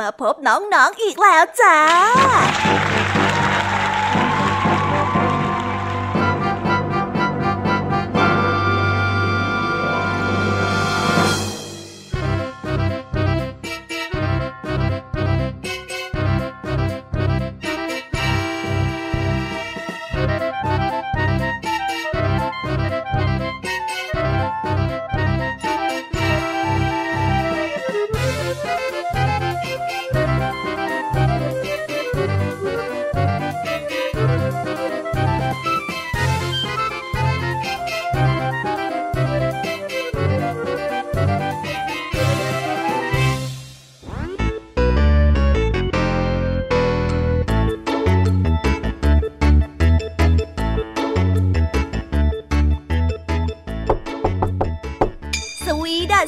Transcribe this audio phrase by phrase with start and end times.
[0.00, 1.78] มาพบน้องๆออีกแล้วจ้า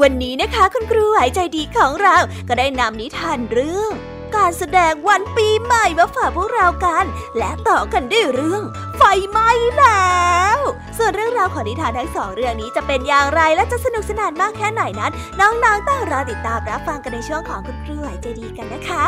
[0.00, 2.16] วันนี้นะคะคุณครูหายใจดีของเรา
[2.48, 3.90] ก็ได้นำนิทานเรื่อง
[4.36, 7.04] การแสดงวันปีใหม่มาฝากพวกเรากัน
[7.38, 8.62] และต่อกันด้วยเรื่อง
[8.96, 10.22] ไฟไหม้แล้
[10.56, 10.58] ว
[10.98, 19.04] ส่วนเรื่องราวของนิทานทั้งสองเรื่องนี้จะเป็นอย่างไรและจะสนุกสนานมากแค่ไหนนั้น น้องๆต้องรอติดตามรับฟังกันในช่วงของคุณครูหายใจดีกันนะคะ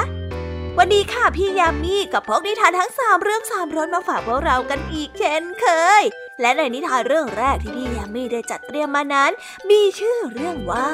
[0.79, 5.67] วันนี้ค่ะพี่ยามีกับพกนิทานทั้งสามเรื่องสามรสมาฝากพวกเรากันอีกเช่นเค
[6.01, 6.05] ย
[6.41, 9.31] และในนิทานเรื่องแรกที่พี่ยามีได้จัดเตรียมมานั้น
[9.71, 10.91] มีชื่อเรื่องว่า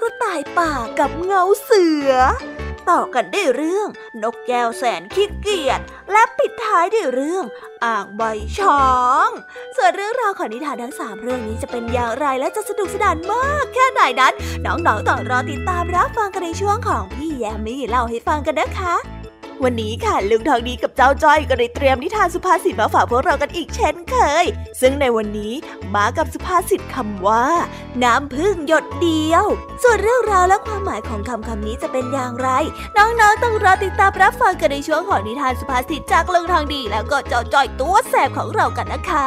[0.00, 2.12] ก็ตายป่ากับเงาเสือ
[2.90, 3.88] ต่อกันได้เรื่อง
[4.22, 5.80] นกแก้วแสนขี้เกียจ
[6.12, 7.44] และปิดท้ายด้วยเรื่อง
[7.84, 8.22] อ่างใบ
[8.58, 8.88] ช้อ
[9.26, 9.28] ง
[9.76, 14.32] ส่วนเรื่องราวของนิทานทั้งสามเรื่องนี้จะเป็นอย่างไรและจะสนุกสนานมากแค่ไหนนั้น
[14.64, 19.17] น้องๆต้องรอติดตามรับฟังกันในช่วงของพี่แยมมี่เล่าให้ฟังกันนะคะ
[19.64, 24.44] วันนี้ค่ะลุงทองดีกับเจ้าจ้อยก็ได้เตรียมนิทานสุภาษิตมาฝากพวกเรากันอีกเช่นเคย
[24.80, 25.54] ซึ่งในวันนี้
[25.94, 27.44] มากับสุภาษิตคำว่า
[28.04, 29.44] น้ำพึ่งหยดเดียว
[29.82, 32.48] ส่วนเรื่องราวและความหมายของคำคำนี้จะเป็นอย่างไร
[32.96, 39.12] น้องๆต้องรอติดตามรับฟังกันในช่วงของนิทานสุภาษิตจากลุงทองดี แล้วก็เจ้าจ้อยตัวแสบของเรากันนะค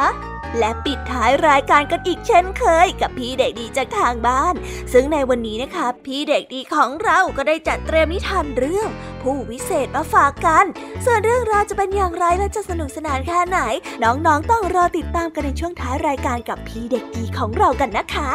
[0.58, 4.54] และปิดท้ายรายการกันอีกเช่นเคย กับพี่เด็กดีจากทางบ้าน
[4.92, 8.88] ซึ่งในวันนี้นะคะ พี่เด็กดีของเราก็ได้จัดเตรียมนิทานเรื่อง
[9.22, 10.64] ผู้วิเศษมาฝากกัน
[11.04, 13.58] ส่วนเรื่องราวจะเป็นอย่างไรและจะสนุกสนานแค่ไหน
[14.02, 18.30] น้องๆต้องรอติดตามกันในช่วงท้ายรายการกับพี่เด็กดีของเรากันนะคะ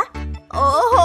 [0.53, 0.97] โอ้โห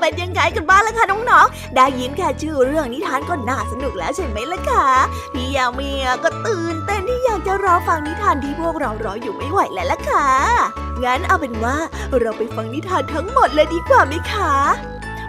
[0.00, 4.88] เป็นยังไงกันบ้างล่ะคะน้องๆ ได้ยินแค่ชื่อเรื่องนิทานก็น่าสนุกแล้วใช่ไหมล่ะคะ
[5.32, 5.90] พี่ยามี
[6.24, 10.28] ก็ตื่นเต้นที่อยากจะรอฟังนิทานที่พวกเรารออยู่ไม่ไหวแล้วล่ะค่ะ
[11.04, 11.76] งั้นเอาเป็นว่า
[12.20, 14.54] เราไปฟังนิทานทั้งหมดเลยดีกว่าไหมคะ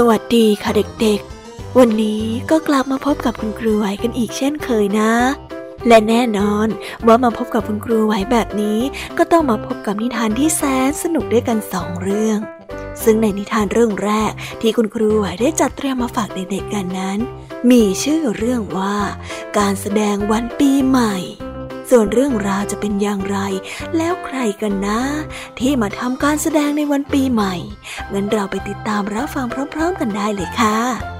[0.00, 0.70] สวัสดีค่ะ
[1.00, 5.12] เด็กๆ วันนี้ก็กลับมาพบกับคุณครูไหวกันอีกเช่นเคยนะ
[5.88, 6.68] และแน่นอน
[7.06, 8.80] ว่ามาพบกับคุณครูไหวแบบนี้
[9.18, 12.38] ก็ต้องมาพบกับนิทานที่แสนสนุกด้วยกันสองเรื่อง
[13.02, 17.18] ซึ่งในนิทานเรื่องแรกที่คุณครูไหวได้จัดเตรียมมาฝากเด็กๆกันนั้น
[17.70, 18.96] มีชื่อเรื่องว่า
[19.58, 21.14] การแสดงวันปีใหม่
[21.90, 23.38] ส่วนเรื่องราวจะเป็นอย่างไร
[23.96, 25.00] แล้วใครกันนะ
[25.58, 27.54] ที่มาทำการแสดงในวันปีใหม่
[28.12, 31.15] งั้นเราไปติดตามรับฟังพร้อม ๆ กันได้เลยค่ะ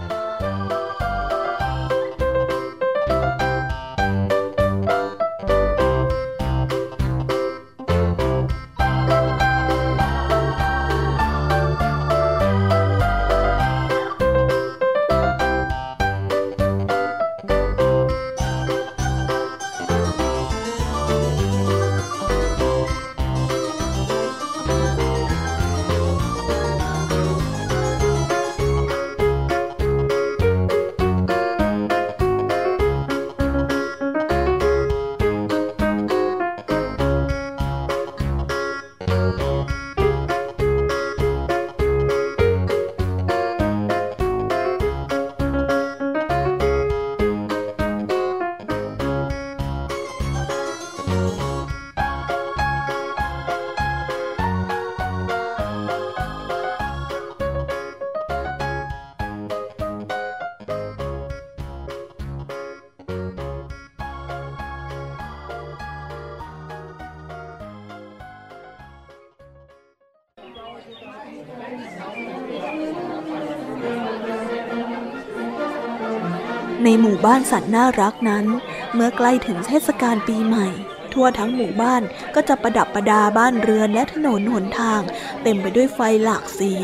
[77.27, 78.47] บ้านสัตว์น่ารักนั้น
[78.95, 80.69] เมื่อใกล้ถึงเทศกาลปีใหม่
[81.13, 82.03] ทั่วทั้งหมู่บ้าน
[82.35, 85.01] ก็จะประดับประดาบ้านเรือนและถนนหนทาง
[85.43, 86.75] เต็มไปด้วยไฟหลากสี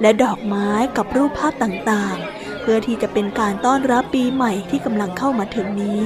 [0.00, 6.02] และดอกไม้กับรูปภาพต่างๆ เพื่อที่จะเป็นการต้อนรับปีใหม่ที่กำลังเข้ามาถึงนี้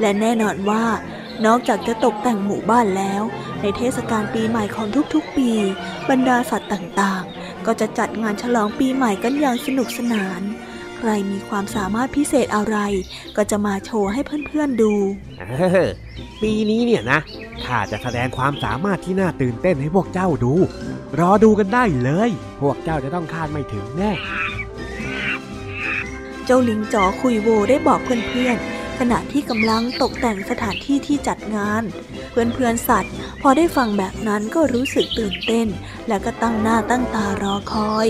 [0.00, 0.84] และแน่นอนว่า
[1.46, 3.22] นอกจากจะตกแต่งหมู่บ้านแล้ว
[3.60, 5.50] ในเทศกาลปีใหม่ของทุกๆปี
[6.08, 10.42] บรรดาสัตว์ต่างๆ ก็จะจัดงานฉลองปีใหม่กันอย่างสนุกสนาน
[11.08, 12.76] รมีความสามารถพิเศษอะไร
[13.36, 14.94] ก็จะมาโชว์ให้เพื่อนๆดู
[15.38, 15.44] เอ
[15.86, 15.88] อ
[16.42, 17.20] ปีนี้เนี่ยนะ
[17.64, 20.54] ข้าจะแสดงความสามารถที่น่าตื่นเต้นให้พวกเจ้าดู
[21.20, 22.30] รอดูกันได้เลย
[22.62, 24.12] พวกเจ้าจะต้องคาดไม่ถึงแน่
[26.46, 31.82] เจ้าลิงจ๋อคุยโวได้บอกเพื่อนๆ ขณะที่กำลังตกแต่งสถานที่ที่จัดงาน
[32.30, 35.68] เพื่อนๆสัตว์ พอได้ฟังแบบนั้นก็รู้สึกตื่นเต้น
[36.08, 38.08] และก็ตั้งหน้าตั้งตารอคอย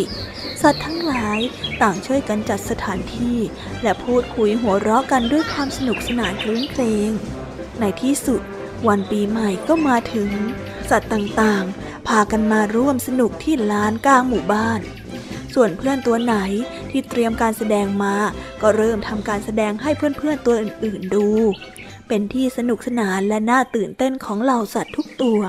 [0.62, 1.38] สัตว์ทั้งหลาย
[1.82, 3.38] ต่างช่วยกันจัดสถานที่
[3.82, 7.10] และพูดคุยหัวเราะกันด้วยความสนุกสนานคลื้นเครง
[7.80, 8.40] ในที่สุด
[8.88, 10.30] วันปีใหม่ก็มาถึง
[10.90, 14.80] สัตว์ต่างๆ พากันมาร่วมสนุกที่ลานกลางหมู่บ้าน
[15.54, 16.36] ส่วนเพื่อนตัวไหน
[16.90, 18.14] ที่เตรียมการแสดงมา
[18.62, 21.28] ก็เริ่มทำการแสดงให้เพื่อนๆตัวอื่นๆดู
[22.08, 25.40] เป็นที่สนุกสนานและน่าตื่นเต้นของเหล่าสัตว์ทุกตัว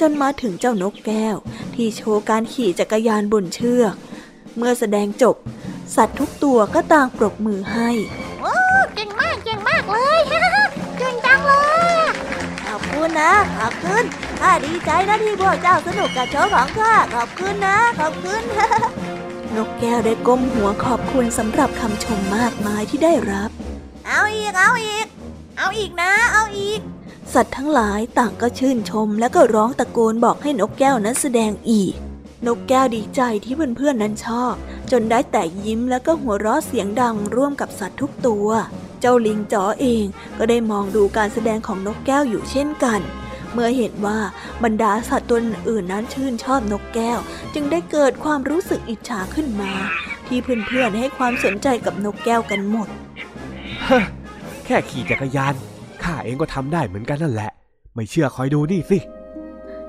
[0.00, 1.36] จนมาถึงเจ้านกแก้ว
[1.74, 3.94] ที่โชว์การขี่จักรยานบนเชือก
[4.56, 5.36] เมื่อแสดงจบ
[5.96, 7.90] สัตว์ทุกตัวก็ต่างปรบมือให้
[8.94, 10.20] เก่งมากเก่งมากเลย
[10.98, 11.54] เก่งจังเล
[12.02, 12.06] ย
[12.66, 14.04] ขอบคุณนะขอบคุณ
[14.40, 18.42] ข้าดีใจนะที่พวกเจ้าสนุกกับโชว์ของข้าขอบคุณนะขอบคุณ
[19.56, 23.50] นกแก้วได้ก้มหัวขอบคุณสำหรับคำชมมากมายที่ได้รับ
[24.06, 25.06] เอาอีก เอาอีก
[25.58, 26.80] เอาอีกนะ เอาอีก
[27.32, 31.94] สัตว์ทั้งหลายต่างก็ชื่นชมและก็ร้องตะโกนบอกให้นกแก้วนั้นแสดงอีก
[32.46, 34.54] นกแก้วดีใจที่เพื่อนๆนั้นชอบ
[34.90, 38.48] จนได้แต่ยิ้มแล้วก็หัวเราะเสียงดังร่วมกับสัตว์ทุกตัว
[39.00, 40.04] เจ้าลิงจ๋อเอง
[40.38, 43.00] ก็ได้มองดูการแสดงของนกแก้วอยู่เช่นกัน
[43.56, 44.18] เมื่อเห็นว่า
[44.64, 47.18] บรรดาสัตว์ตัวอื่นนั้นชื่นชอบนกแก้ว
[47.54, 49.72] จึงได้เกิดความรู้สึกอิจฉาขึ้นมา
[50.26, 52.88] ที่เพื่อนๆให้ความสนใจกับนกแก้วกันหมด
[54.64, 55.54] แค่ขี่จักรยาน
[56.02, 57.50] ข้าเองก็ทำได้เหมือนกันนั่นแหละ
[57.94, 58.98] ไม่เชื่อคอยดูนี่สิ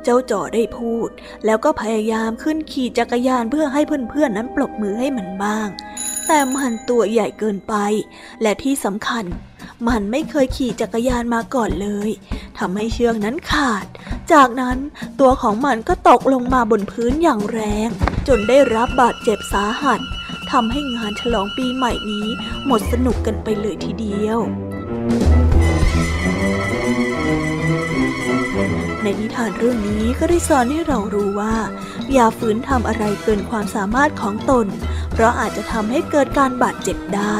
[0.04, 1.10] เจ้าจ่อได้พูด
[1.46, 5.68] แล้วก็พยายามขึ้นขี่จักรยานเพื่อให้เพื่อนๆนั้นปรบมือให้มันบ้าง
[6.28, 7.76] แแต่มันตัวใหญ่เกินไป
[8.42, 9.26] และที่สำคัญ
[9.88, 12.10] มันไม่เคยขี่จักรยานมาก่อนเลย
[12.60, 13.86] ทำให้เชือกนั้นขาด
[14.32, 14.78] จากนั้น
[15.20, 17.90] ตัวของมันก็ตกลงมาบนพื้นอย่างแรง
[18.28, 20.00] จนได้รับบาดเจ็บสาหัส
[20.52, 22.28] ทำให้งานฉลองปีใหม่นี้
[22.66, 24.40] หมดสนุกกันไปเลยทีเดียว
[29.04, 31.56] ในนิทานเรื่องนี้ก็ได้สอนให้เรารู้ว่า
[32.14, 34.68] อย่าฝืนทำอะไรเกินความสามารถของตน
[35.14, 37.38] เพราะอาจจะทำให้เกิดการบาดเจ็บได้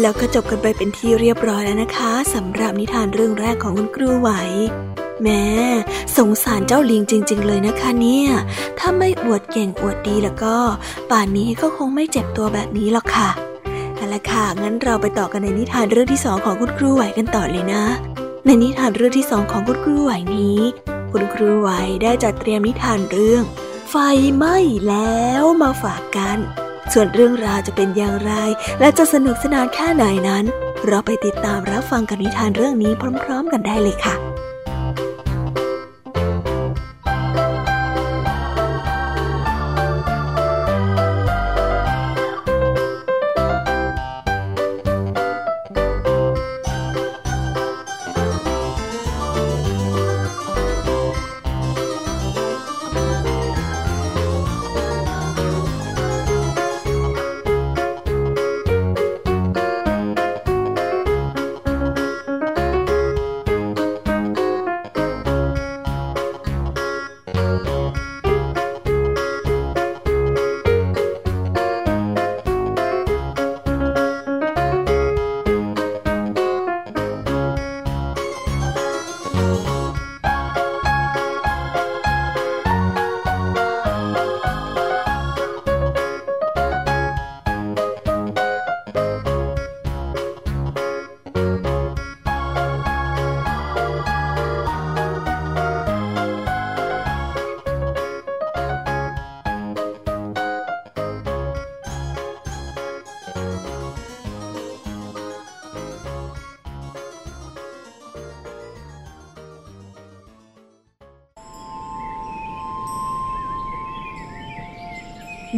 [0.00, 4.30] แล้วก็จบกันไปเป็นที่เรียบร้อยแล้วนะคะสำหรับนิทานเรื่องแรกของคุณครูไหว
[5.22, 5.44] แม่
[6.16, 8.28] สงสารเจ้าลิงจริง ๆ เลยนะคะเนี่ย
[8.78, 10.56] ถ้าไม่อวดเก่งอวดดีแล้วก็
[11.10, 13.30] ป่านนี้ก็คงไม่เจ็บตัวแบบนี้หรอกค่ะ
[13.94, 17.84] เอาละค่ะ งั้นเราไปต่อกันในนิทานเรื่องที่สองของคุณครูไหวกันต่อเลยนะ
[18.46, 20.58] ในนิทานเรื่องที่สองของคุณครูไหวนี้
[21.12, 21.68] คุณครูไหว
[22.02, 23.42] ได้จัดเตรียมนิทานเรื่อง
[23.90, 23.94] ไฟ
[24.36, 24.56] ไหม้
[24.88, 26.38] แล้วมาฝากกัน
[26.92, 28.32] ส่วนเรื่องราวจะเป็นอย่างไร
[28.80, 30.44] และจะสนุกสนานแค่ไหนนั้น
[30.86, 32.92] เราไปติดตามรับฟังกันนิทานเรื่องนี้
[33.22, 34.29] พร้อม ๆ กันได้เลยค่ะ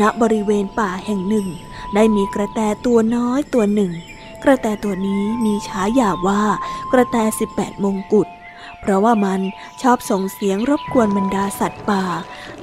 [0.03, 1.47] ณบริเวณป่าแห่งหนึ่ง
[1.95, 3.93] ได้มีกระแตตัวน้อยตัวหนึ่ง
[4.45, 6.43] กระแตตัวนี้มีฉายาว่า
[6.93, 7.17] กระแต
[7.53, 8.29] 18 มงกุฎ
[8.81, 9.41] เพราะว่ามัน
[9.83, 12.05] ชอบส่งเสียงรบกวนบรรดาสัตว์ป่า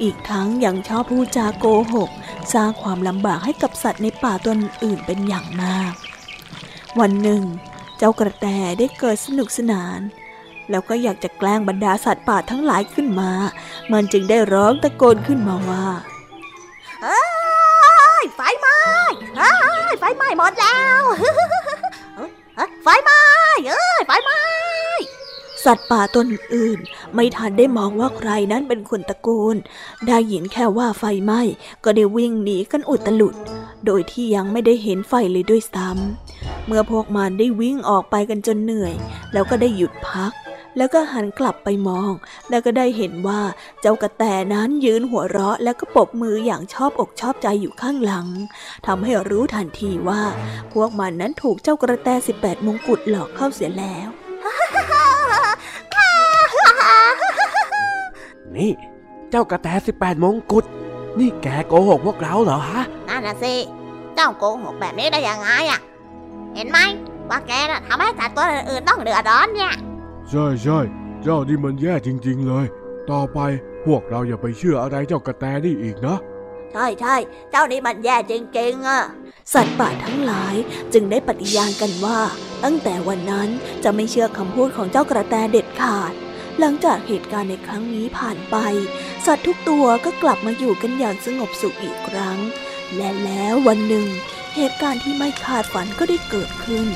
[0.02, 2.10] อีกทั้งยังชอบพูดจาโกหก
[2.54, 4.54] สร้างความลำบากให้กับสัตว์ในป่าตัว
[4.84, 5.94] อื่นเป็นอย่างมาก
[7.00, 7.44] วันหนึ่ง
[7.98, 10.00] เจ้ากระแตได้เกิดสนุกสนาน
[10.70, 13.32] แล้วก็อยากจะแกล้งบรรดาสัตว์ป่าทั้งหลายขึ้นมา
[13.92, 15.86] มันจึงได้ร้องตะโกนขึ้นมาว่า
[20.10, 21.04] ฟไหม้หมดแล้ว
[22.84, 23.22] ไฟไหม้
[23.70, 24.40] เอ้ยไฟไหม้
[25.66, 26.24] สัตว์ป่าตัว
[26.54, 26.80] อื่น
[27.14, 29.56] ไม่ทันได้มองว่าใครนั้นเป็นคนตะโกน
[30.08, 31.42] ได้ยินแค่ว่าไฟไหม้
[31.84, 33.36] ก็ได้วิ่งหนีกันอุตลุด
[33.86, 38.94] โดยที่ยังไม่ได้เห็นไฟเลยด้วยซ้ำเมื่อพวกมันได้วิ่งออกไปกันจนเหนื่อย
[39.34, 40.32] แล้วก็ได้หยุดพัก
[40.80, 42.12] แล้วก็หันกลับไปมอง
[42.50, 43.42] แล้วก็ได้เห็นว่า
[43.82, 48.28] เจ้ากระแตนั้นยืนหัวเราะแล้วก็ปรบมืออย่างชอบอกชอบใจอยู่ข้างหลัง
[48.88, 50.22] ทำให้รู้ทันทีว่า
[50.74, 52.10] พวกมันนั้นถูกเจ้ากระแต
[52.40, 54.10] 18 มงกุฎหลอกเข้าเสียแล้ว
[58.56, 58.72] นี่
[59.32, 59.68] เจ้ากระแต
[59.98, 60.66] 18 มงกุฎ
[61.20, 63.54] นี่แกโกหกพวกเราเหรอฮะนั่นน่ะสิ
[64.16, 65.80] เจ้าโกหกแบบนี้ได้ยังไงอะ
[66.56, 66.80] เห็นไหม
[67.30, 69.74] ว่าแกน่ะทำให้สัตว์ตัวอื่นๆต้องเดือดร้อนเนี่ย
[70.32, 70.80] ใช่ใช่
[71.24, 72.66] เจ้านี่มันแย่จริง ๆ เลย
[73.12, 73.40] ต่อไป
[73.86, 76.18] พวกเราอย่าไปเชื่ออะไรเจ้ากระแตนี่อีกนะ
[76.74, 77.16] ใช่ใช่
[77.52, 79.02] เจ้านี่มันแย่จริง ๆอะ
[79.54, 80.56] สัตว์ป่าทั้งหลาย
[80.94, 82.20] จึงได้ปฏิญาณกันว่า
[82.64, 83.50] ตั้งแต่วันนั้น
[83.84, 86.14] จะไม่เชื่อคำพูดของเจ้ากระแตเด็ดขาด
[86.60, 88.56] หลังจากเหตุการณ์ในครั้งนี้ผ่านไป
[89.26, 92.38] สัตว์ทุกตัวก็กลับมาอยู่กันอย่างสงบสุขอีกครั้ง
[92.96, 94.08] และแล้ววันหนึ่ง
[94.56, 96.88] เหตุการณ์ที่ไม่คาดฝันก็ได้เกิดขึ้น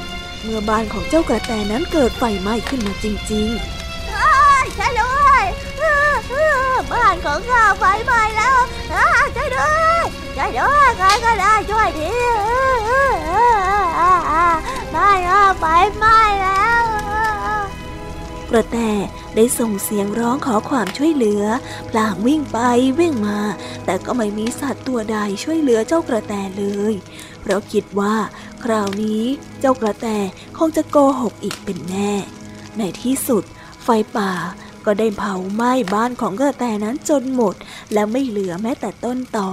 [0.43, 3.83] เมื่อบ้านของเจ้ากระแตนั้นเกิดไฟไหม้ขึ้นมาจริงๆ
[4.75, 5.43] ใช่ด้วย
[6.91, 8.57] บ้านของข้าไฟไหม้แล้ว
[9.35, 10.03] ช่วยด้วย
[10.37, 12.13] ช่วยด้วยใครก็ได้ช่วยที
[14.95, 15.65] บ้านข้าไฟ
[15.97, 16.83] ไหม้แล้ว
[18.49, 18.77] กระแต
[19.35, 21.43] ได้ส่งเสียงร้องขอความช่วยเหลือ
[21.89, 22.57] พลางวิ่งไป
[22.99, 23.39] วิ่งมา
[23.85, 26.93] แต่ก็ไม่มีสัตว์ตัวใดช่วยเหลือเจ้ากระแตเลย
[27.41, 28.15] เพราะคิดว่า
[28.63, 29.23] คราวนี้
[29.59, 30.07] เจ้ากระแต
[30.57, 32.11] คงจะโกหกอีกเป็นแน่
[32.77, 33.43] ในที่สุด
[33.83, 34.31] ไฟป่า
[34.85, 37.55] ก็ได้เผาไหม้บ้านของกระแตนั้นจนหมด
[37.93, 39.51] และไม่เหลือแม้แต่ต้นตอ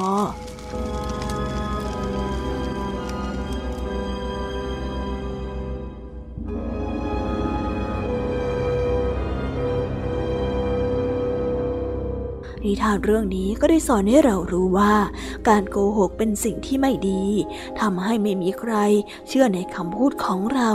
[12.65, 14.95] นิทานเรื่องนี้ก็ได้สอนให้เรารู้ว่า
[15.49, 17.23] การโกหกเป็นสิ่งที่ไม่ดี
[17.81, 18.75] ทำให้ไม่มีใคร
[19.29, 20.71] เชื่อในคำพูดของเรา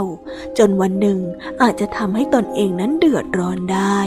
[0.58, 1.20] จนวันหนึ่ง
[1.62, 3.98] อาจจะทำให้ตนเองนั้นเดือดร้อนได้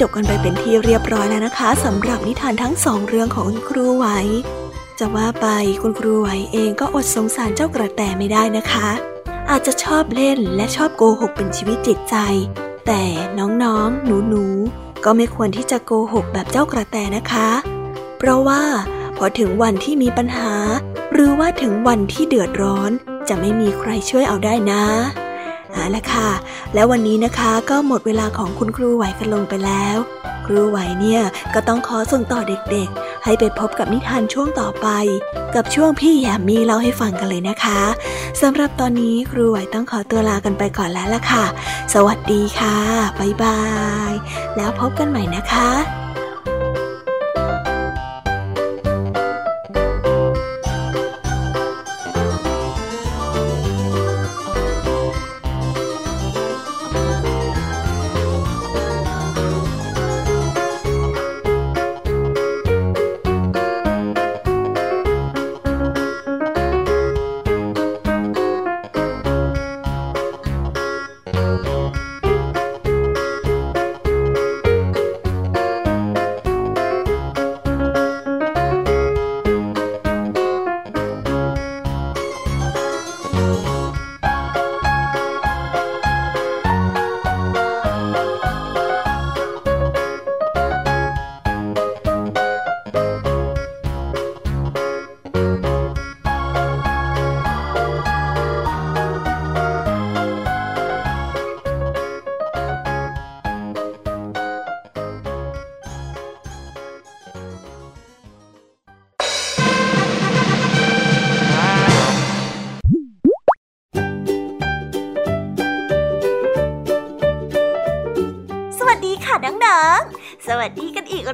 [0.00, 4.06] จบกันไปเป็นที่เรียบร้อยแล้วนะคะสำหรับนิทานทั้งสองเรื่องของคุณครูไหว
[4.98, 5.46] จะว่าไป
[5.82, 8.88] คุณครูไหวเองก็อดสงสารเจ้ากระแตไม่ได้นะคะ
[9.50, 12.16] อาจจะชอบเล่นและชอบโกหกเป็นชีวิตจิตใจ
[12.86, 13.02] แต่
[13.38, 17.48] น้องๆ หนูๆ ก็ไม่ควรที่จะโกหกแบบเจ้ากระแตนะคะ
[18.18, 18.62] เพราะว่า
[19.16, 20.52] พอถึงวันที่มีปัญหา
[21.12, 22.90] หรือว่าถึงวันที่เดือดร้อน
[23.28, 24.84] จะไม่มีใครช่วยเอาได้นะ
[25.72, 26.30] เอาละค่ะ
[26.74, 29.96] แล้ววันนี้นะคะก็หมดเวลาของคุณครูไหวกันลงไปแล้ว
[30.46, 31.22] ครูไหวเนี่ย
[31.54, 34.88] ก็ต้องขอส่งต่อเด็กๆ ให้ไปพบกับนิทานช่วงต่อไป
[35.54, 37.80] กับช่วงพี่แยมมี่เล่าให้ฟังกันเลยนะคะ
[38.40, 41.44] สำหรับตอนนี้ครูไหวต้องขอตัวลากันไปก่อนแล้วล่ะค่ะ
[41.94, 42.76] สวัสดีค่ะ
[43.18, 43.60] บ๊ายบา
[44.10, 44.12] ย
[44.56, 45.99] แล้วพบกันใหม่นะคะ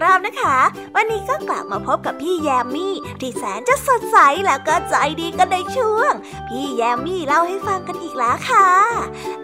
[0.02, 0.56] รอบนะคะ
[0.94, 6.12] วันนี้ก็กลับมาพบกับพี่แยมมี่ที่แสนจะสดใสแล้วก็ใจดีกันในช่วง
[6.48, 8.68] พี่แยมมี่เล่าให้ฟังกันอีกแล้วค่ะ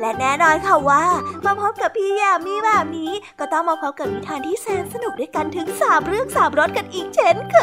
[0.03, 1.05] และแน่นอนค่ะว่า
[1.45, 7.59] มาพบกับพี่ยมมี่แบบนี้ก็ต้องมาพบกับนิทานที่แสนสนุกด้วยกันถึงสามเรื่องสามรสกันอีกเช่นเค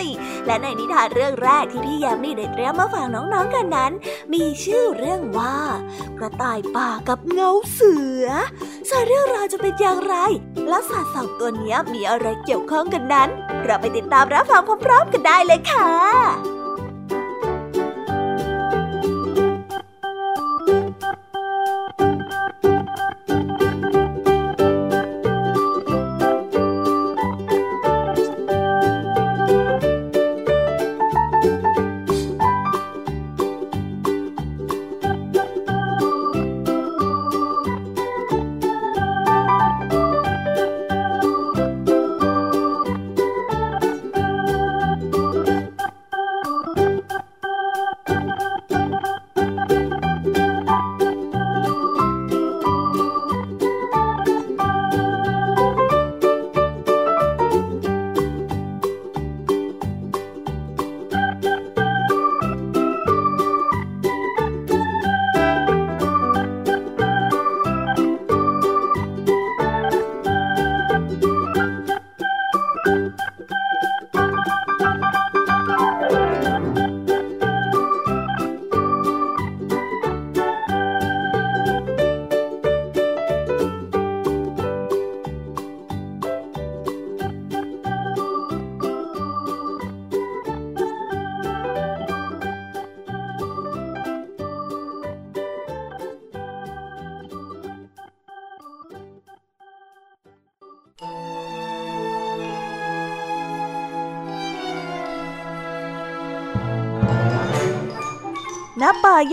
[0.00, 0.02] ย
[0.46, 3.92] และในนิทานเรื่องแรกที่พี่ยมมี่ได้เตรียมมาฝากน้องๆกันนั้น
[4.32, 5.56] มีชื่อเรื่องว่า
[6.18, 8.26] กระต่ายป่ากับเงาเสือ
[8.88, 10.14] ส่วนเรื่องราวจะเป็นอย่างไร
[10.68, 13.28] แล้วสัตว์สองตัวนี้มีอะไรเกี่ยวข้องกันนั้น
[13.64, 16.57] เราไปติดตามรับฟังพร้อมๆกันได้เลยค่ะ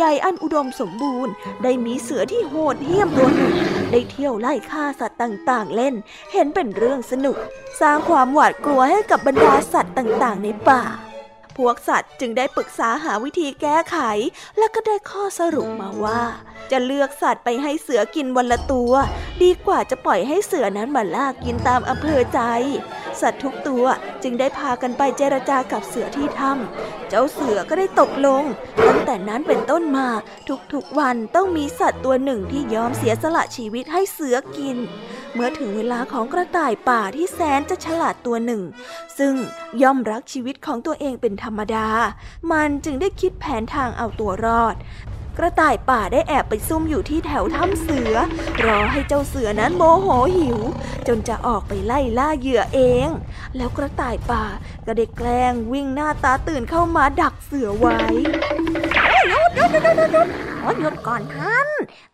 [0.06, 3.54] ญ่อันอุดมสมบูรณ์ ได้มีเสือที่โหดเหี้ยมตัวหนึ่ง
[3.92, 5.96] ได้เที่ยวไล่ฆ่าสัตว์ต่างๆ เล่น
[6.34, 7.38] เห็นเป็นเรื่องสนุก
[7.82, 10.84] สร้างความหวาดกลัวให้กับบรรดาสัตว์ต่างๆ ในป่า
[11.58, 13.98] พวกสัตว์จึงได้ปรึกษาหาวิธีแก้ไข
[14.58, 16.22] และก็ได้ข้อสรุปมาว่า
[16.72, 18.94] จะเลือกสัตว์ไปให้เสือกินวันละตัว
[19.44, 22.42] ดีกว่าจะปล่อยให้เสือนั้นมาล่ากินตามอำเภอใจ
[23.22, 23.86] สัตว์ทุกตัว
[24.24, 28.44] จึงได้พากันไปเจรจากับเสือที่ถ้ำเจ้าเสือก็ได้ตกลง
[28.88, 30.08] ตั้งแต่นั้นเป็นต้นมา
[30.74, 34.78] ทุกๆวันต้องมีสัตว์ตัวหนึ่งที่ยอมเสียสละชีวิตให้เสือกิน
[35.34, 38.62] เมื่อถึงเวลาของกระต่ายป่าที่แสนจะฉลาดตัวหนึ่ง
[39.18, 39.34] ซึ่ง
[39.82, 41.88] ย่อมรักชีวิตของตัวเองเป็นธรรมดา
[42.52, 44.76] มันจึงได้คิดแผนทางเอาตัวรอด
[45.38, 48.14] กระต่ายป่าได้แอบไปซุ่มอยู่ที่แถวถ้ำเสือ
[48.66, 50.60] รอให้เจ้าเสือนั้นโมโหหิว
[51.08, 53.08] จนจะออกไปไล่ล่าเหยื่อเอง
[53.56, 54.46] แล้วกระต่ายป่า
[54.86, 57.98] ก็ได้แกล้งวิ่งหน้าตาตื่นเข้ามาดักเสือไว้
[59.28, 61.68] หยุดหยุดหยุดหยุดหยุดหยุดก่อนท่าน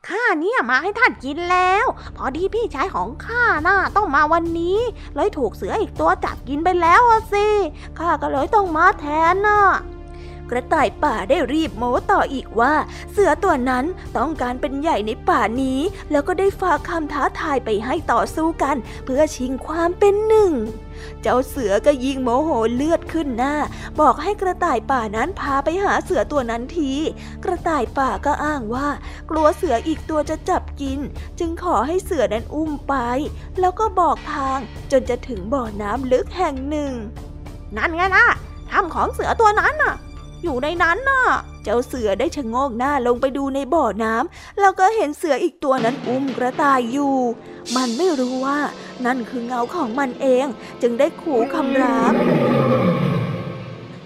[0.08, 1.86] ข้าเนี่ยมาให้ท่านกินแล้ว
[2.18, 4.80] พอดีพี่ชายของข้าน่ะต้องมาวันนี้
[5.16, 7.02] เลยถูกเสืออีกตัวจับกินไปแล้ว
[7.34, 7.48] สิ
[8.00, 9.62] ข้าก็เลยต้องมาแทนน่ะ
[10.52, 12.74] กระต่ายป่าได้รีบโม้ต่ออีกว่า
[13.12, 13.86] เสือตัวนั้น
[14.18, 15.80] ต้องการเป็นใหญ่ในป่านี้
[16.12, 20.54] แล้วก็ได้ฝากคำท้าทายไปให้ต่อสู้กัน เพื่อชิงความเป็นหนึ่ง
[21.22, 23.56] เจ้าเสือก็ยิงโมโหเลือดขึ้นหน้า
[24.00, 26.92] บอกให้กระต่ายป่านั้นพาไปหาเสือตัวนั้นที
[27.44, 28.88] กระต่ายป่าก็อ้างว่า
[29.30, 31.00] กลัวเสืออีกตัวจะจับกิน
[31.40, 32.96] จึงขอให้เสือนั้นอุ้มไป
[33.60, 34.60] แล้วก็บอกทาง
[34.92, 36.92] จนจะถึงบ่อน้ำลึกแห่งหนึ่ง
[37.78, 38.26] นั่นไงล่ะ
[38.72, 39.96] ถ้ำของเสือตัวนั้นน่ะ
[40.44, 41.24] อยู่ในนั้นน่ะ
[41.64, 47.16] เจ้าเสือได้ชะโงกหน้าลงไปดูในบ่อน้ำแล้วก็เห็นเสืออีกตัวนั้นอุ้มกระต่ายอยู่
[47.76, 48.60] มันไม่รู้ว่า
[49.06, 50.46] นั่นคือเงาของมันเอง
[50.82, 52.14] จึงได้ขู่คำราม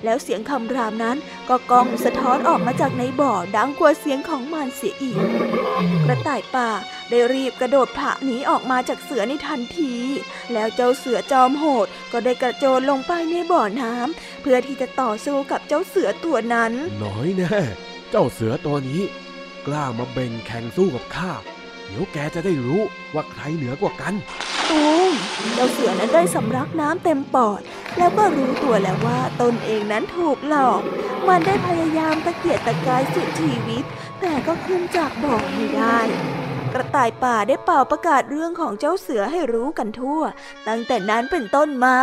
[0.06, 1.18] แล้วเสียงคำรามนั้น
[1.50, 5.20] ก็ก้องสะท้อนออกมาจากในบ่อดังกว่าเสียงของมันเสียอีก
[6.08, 6.70] กระต่ายป่า
[7.10, 9.94] ได้รีบกระโดดผะหนีออกมาจากเสือในทันที
[10.54, 17.60] แล้วเจ้าเสือจอมโหดก็ได้กระโจนลงไปในบ่อน้ำเพื่อที่จะต่อสู้กับเจ้าเสือตัวนั้น น้อยแน่
[18.12, 19.02] เจ้าเสือตัวนี้
[19.68, 21.32] กล้ามาเบ่งแข่งสู้กับข้า
[21.86, 22.82] เดี๋ยวแกจะได้รู้
[23.14, 24.14] ว่าใครเหนือกว่ากัน
[24.70, 25.12] ตูม
[25.54, 27.62] เจ้าเสือนั้นได้สำลักน้ำเต็มปอด
[27.98, 30.82] แล้วก็รู้ตัวแล้วว่าตนเองนั้นถูกหลอก
[31.28, 33.84] มันได้พยายามตะเกียกตะกายสุดชีวิต
[34.22, 36.00] แต่ก็ขึ้นจากบ่อไม่ได้
[36.74, 40.22] กระต่ายป่าได้เป่าประกาศเรื่องของเจ้าเสือให้รู้กันทั่ว
[40.68, 41.96] ตั้งแต่นั้นเป็นต้นมา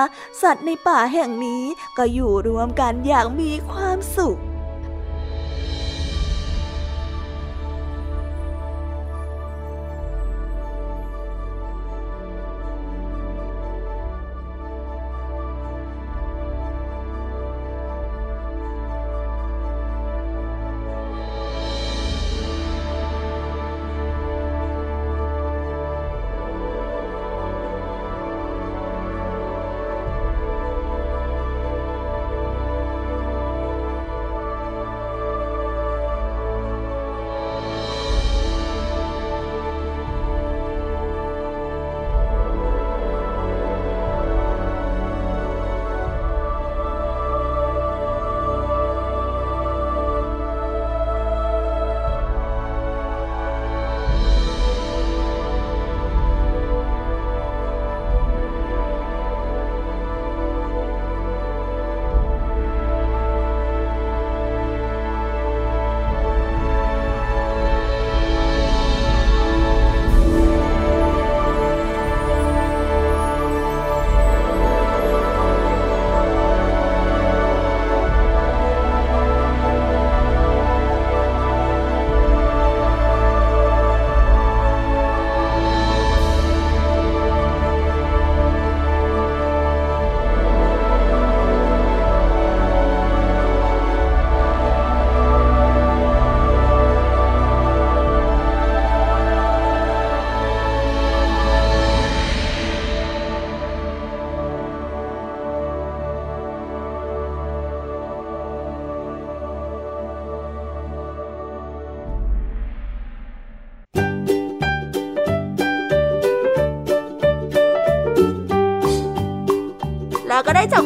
[0.42, 1.64] สัตว์ในป่าแห่งนี้
[1.98, 4.38] ก็อยู่รวมกันอย่างมีความสุข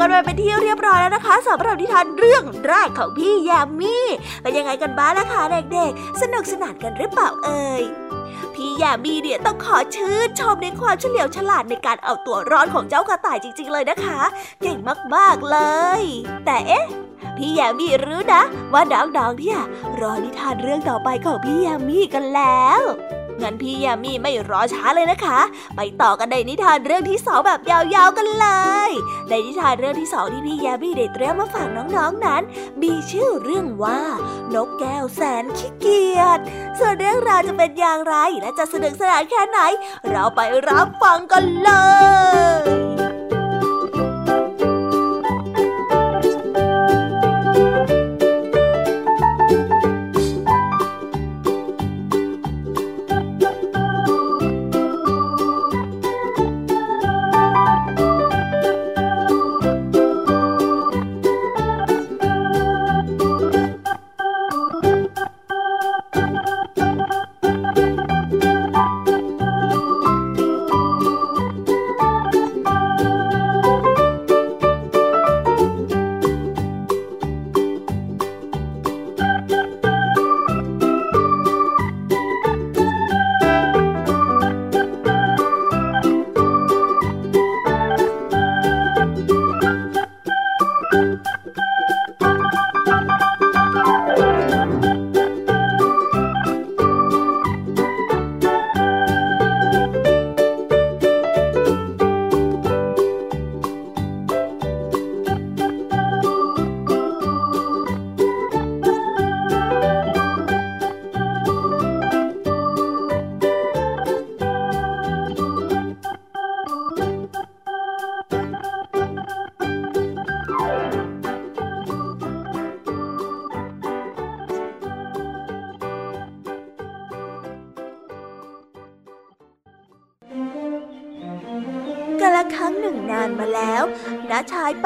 [0.07, 3.97] กันไปเป็นที่เรียบร้อยแล้วนะคะสำหรับนิทานเรื่องแรกของพี่ยามี
[4.43, 7.83] เป็นยังไงกันบ้างล่ะคะเด็กๆ สนุกสนานกันหรือเปล่าเอ่ย
[8.55, 14.21] พี่ยามีเนี่ยต้องขอชื่นชมในความเฉลียวฉลาดในการเอาตัวรอดของเจ้ากระต่ายจริง ๆ เลยนะคะ
[14.63, 14.79] เก่ง
[15.15, 15.59] มากๆเล
[16.01, 16.03] ย
[16.47, 16.87] แต่เอ๊ะ
[17.37, 18.43] พี่แยมมี่รู้นะ
[18.73, 19.59] ว่าน้องๆเนี่ย
[20.01, 22.81] รอนิทานเรื่องต่อไปของพี่แยมมี่กันแล้ว
[23.43, 25.41] งั้นพี่แยมมี่ไม่รอช้าเลยนะคะ
[25.77, 28.49] ไปต่อกันในนิทานเรื่องที่สองแบบยาวๆกันเล
[28.89, 28.91] ย
[29.29, 32.43] ในนิทานเรื่องที่สองที่พี่แยมมี่ได้เตรียมมาฝากน้องๆนนั้น
[32.83, 34.01] มีชื่อเรื่องว่า
[34.55, 36.39] นกแก้วแสนขี้เกียจ
[36.79, 39.61] ส่วนเรื่องราวจะเป็นอย่างไรและจะสนุกสนานแค่ไหน
[40.09, 41.71] เราไปรับฟังกันเล
[43.03, 43.06] ย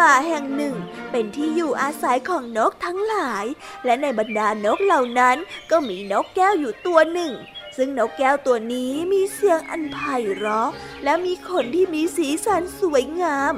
[0.01, 0.77] ป่าแห่งหนึ่ง
[1.11, 3.45] เป็นที่อยู่อาศัยของนกทั้งหลาย
[3.85, 5.37] และในบรรดานกเหล่านั้น
[5.71, 7.33] ก็มีนกแก้วอยู่ตัวหนึ่ง
[7.77, 9.99] ซึ่งนกแก้วตัวนี้มีเสียงอันไพ
[10.37, 10.71] เราะ
[11.05, 13.53] และมีขนที่มีสีสันสวยงาม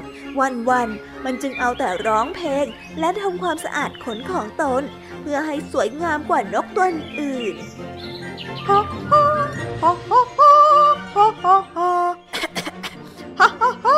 [0.69, 2.65] วันๆมันจึงเอาแต่ร้องเพลง
[2.99, 4.83] และทำความสะอาดขนของตน
[5.21, 6.87] เพื่อให้สวยงามกว่านกตัว
[7.19, 7.55] อื่น
[8.67, 8.79] ฮ่า
[9.09, 9.23] ฮ่า
[9.81, 10.49] ฮ่าฮ่าฮ่า
[11.13, 11.57] ฮ่าฮ่า
[13.85, 13.95] ฮ่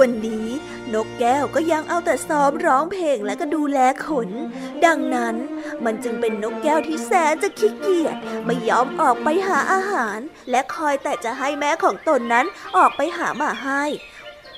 [0.00, 0.48] วันนี้
[0.94, 4.28] นกแก้วก็ยังเอาแต่ซ้อมร้องเพลงและก็ดูแลขน
[4.86, 5.34] ดังนั้น
[5.84, 10.18] มันจึงเป็นนกแก้วที่แสนจะขี้เกียจไม่ยอมออกไปหาอาหาร
[10.50, 12.46] และคอยแต่จะให้แม่ของตนนั้น
[12.76, 13.84] ออกไปหามาให้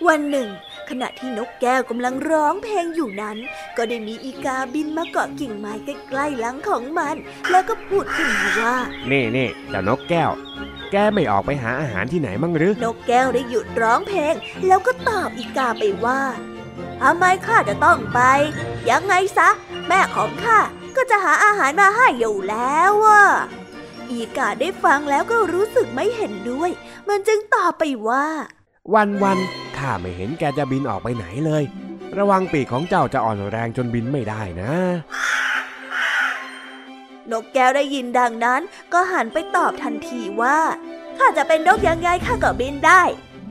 [0.09, 0.49] วันหนึ่ง
[0.89, 3.37] ขณะที่นกแก้วกำลังร้องเพลงอยู่นั้น
[3.77, 7.17] ก็ได้มีอีกาบินมาเกาะกิ่งไม้ใกล้ๆหลังของมัน
[7.51, 8.77] แล้วก็พูดขึ้นมาว่า
[9.11, 10.31] นี่นี่เจ้านกแก้ว
[10.93, 14.35] แกไม่ออกไปหาอาหารที่ไหนมั่งหรือนกแก้วได้หยุดร้องเพลง
[14.67, 16.21] แล้วก็ตอบอีกาไปว่า
[17.03, 18.21] ทำไมข้าจะต้องไป
[18.91, 19.49] ยังไงซะ
[19.89, 20.59] แม่ของข้า
[20.97, 23.25] ก็จะหาอาหารมาให้อยู่แล้วอะ
[24.11, 26.71] อีกาได้ฟังแล้วก็รู้สึกไม่เห็นด้วย
[27.09, 28.27] มันจึงตอบไปว่า
[28.95, 29.39] วันวัน
[29.79, 31.65] ข้าไม่เห็นแกจะบินออกไปไหนเลย
[32.19, 34.73] ระวังปีกของเจ้าจะอ่อนแรงจนบินไม่ได้นะ
[37.33, 38.61] นกแก้วได้ยินดังนั้น
[38.93, 40.59] ก็หันไปตอบทันทีว่า
[41.19, 43.03] ข้าจะเป็นนกยังไงข้าก็บินได้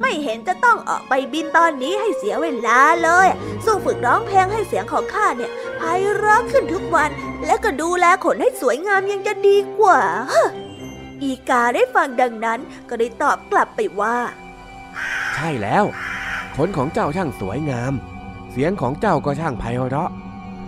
[0.02, 3.28] ไม่เห็นจะต้องออกไปบินตอนนี้ให้เสียเวลาเลย
[3.66, 5.82] สู้ฝึกร้องเพลงให้เสียงของข้าเนี่ยไพ
[6.16, 7.10] เราะขึ้นทุกวัน
[7.46, 10.02] และก็ดูแลขนให้สวยงามยังจะดีกว่า
[11.24, 14.18] อีกาได้ฟังดังนั้นก็ได้ตอบกลับไปว่า
[15.36, 15.86] ใช่แล้ว
[16.56, 17.94] ขนของเจ้าช่างสวยงาม
[18.52, 20.12] เสียงของเจ้าก็ช่างไพเราะ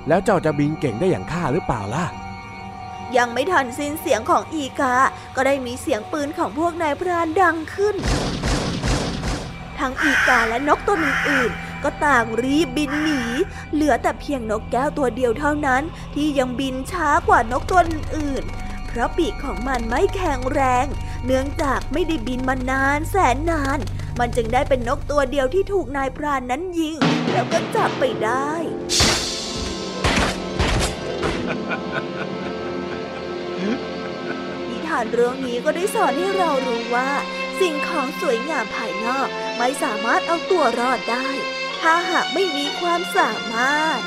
[0.08, 2.06] แล้วเจ้าจะบินเก่งได้อย่างข้าหรือเปล่าล่ะ
[3.18, 4.96] ยังไม่ทันสิ้นเสียงของอีกา
[5.36, 7.96] ก็ได้มีเสียงปืนของพวกนายพรานดังขึ้น
[9.80, 13.22] ทั้งอีกาและนกตัวอื่นๆก็ต่างรีบบินหนี
[13.74, 15.84] เหลือแต่เพียงนกแก้วตัวเดียวเท่านั้น
[16.16, 17.82] ที่ยังบินช้ากว่านกตัว
[18.16, 18.44] อื่น
[18.88, 20.86] เพราะปีกของมันไม่แข็งแรง
[21.26, 23.80] เนื่องจากไม่ได้บินมานานแสนนาน
[24.20, 26.96] มันจึงได้เป็นนกตัวเดียวที่ถูกนายพรานนั้นยิง
[27.32, 28.52] แล้วก็จับไปได้
[34.92, 37.12] ทานเรื่องนี้ก็ได้สอนให้เรารู้ว่า
[37.60, 39.28] สิ่งของสวยงามภายนอก
[39.58, 41.28] ไม่สามารถเอาตัวรอดได้
[41.82, 44.00] ถ้าหากไม่มีความสามารถ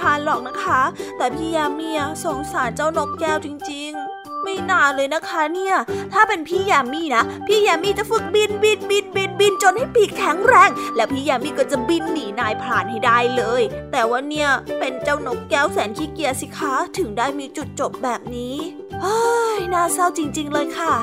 [0.00, 0.80] ทานหรอกนะคะ
[1.16, 5.76] แต่พี่ยามีอะสงสารเจ้านกแก้วจริง ๆไม่น่าเลยนะคะเนี่ย
[6.12, 18.56] ถ้าเป็นพี่ยามีนะ พี่ยามีจะฝึกบินบินบินบินบินจนให้ปีกแข็งแรง แล้วพี่ยามีก็จะบินหนีนายพรานให้ได้เลย แต่ว่าเนี่ยเป็นเจ้านกแก้วแสนขี้เกียจสิคะ ถึงได้มีจุดจบแบบนี้
[19.02, 19.20] เฮ้
[19.58, 20.94] ย น่าเศร้าจริง ๆ เลยค่ะ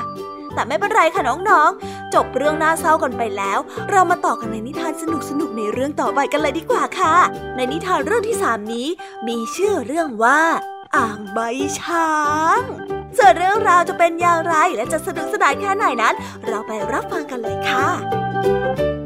[0.54, 3.58] แต่ไม่เป็นไรค่ะน้องๆ จบเรื่องน่าเศร้ากันไปแล้ว
[3.90, 5.04] เรามาต่อกันในนิทานส
[5.40, 7.16] นุกๆในเรื่องต่อไปกันเลยดีกว่าค่ะ
[7.56, 8.86] ในนิทานเรื่องที่สามนี้
[9.28, 10.40] มีชื่อเรื่องว่า
[10.96, 11.38] อ่างใบ
[11.80, 12.12] ช้า
[12.58, 12.60] ง
[13.18, 16.14] ส่วนเรื่องราวจะเป็นอย่างไรและจะสนุกสนานแค่ไหนนั้น
[16.46, 18.97] เราไปรับฟังกันเลยค่ะ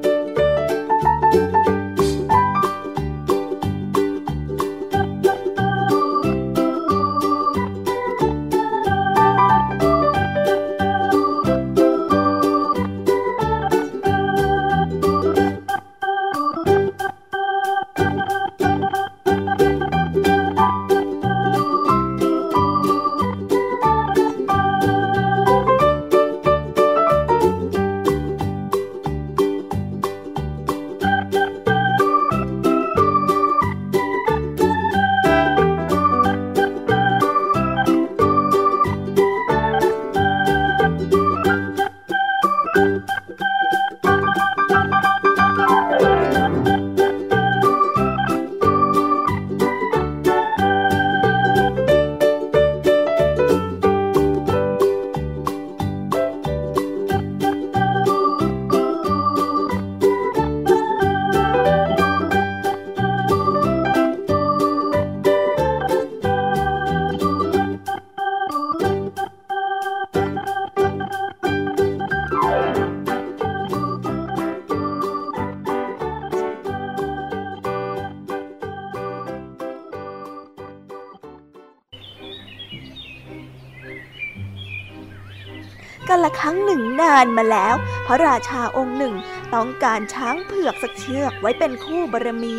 [87.22, 87.74] หนึ่งนมาแล้ว
[88.06, 89.14] พระราชาองค์หนึ่ง
[89.54, 92.58] ต้องการช้างเผือกสักเชือกไว้เป็นคู่บารมี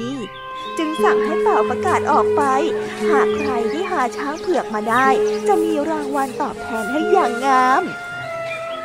[0.78, 2.44] จึงสั่งให้เป่าประกาศออกไป
[3.10, 5.08] หากใครที่หาช้างเผือกมาได้
[5.48, 7.84] จะมีรางวัลตอบแทนให้อย่างงาม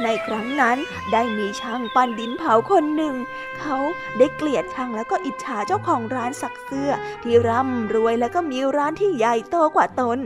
[0.04, 0.78] ในครั้งนั้น
[1.12, 3.14] ได้มีช่างปั้นดินเผาคนหนึ่ง
[3.58, 3.76] เขา
[4.18, 6.90] ได้เกลียดช่างแล้วก็อิจฉาเจ้าของร้านสักเสื้อ
[7.22, 10.18] ที่ร่ำรวยแล้วก็มีร้านที่ใหญ่โตกว่าตน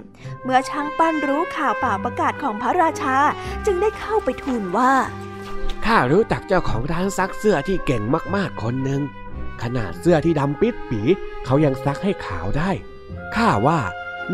[0.43, 3.17] เมื่อช่างปั้นรู้ข่าวเป่าประกาศของพระราชา
[3.67, 4.93] จึงได้เข้าไปทูลว่า
[5.87, 8.03] ข้ารู้จักเจ้าของร้านซักเสื้อที่เก่ง
[8.37, 9.03] มากๆคนหนึ่ง
[9.63, 11.01] ขนาดเสื้อที่ดำปิดปี
[11.45, 12.71] เขายังซักให้ขาวได้
[13.35, 13.79] ข้าว่า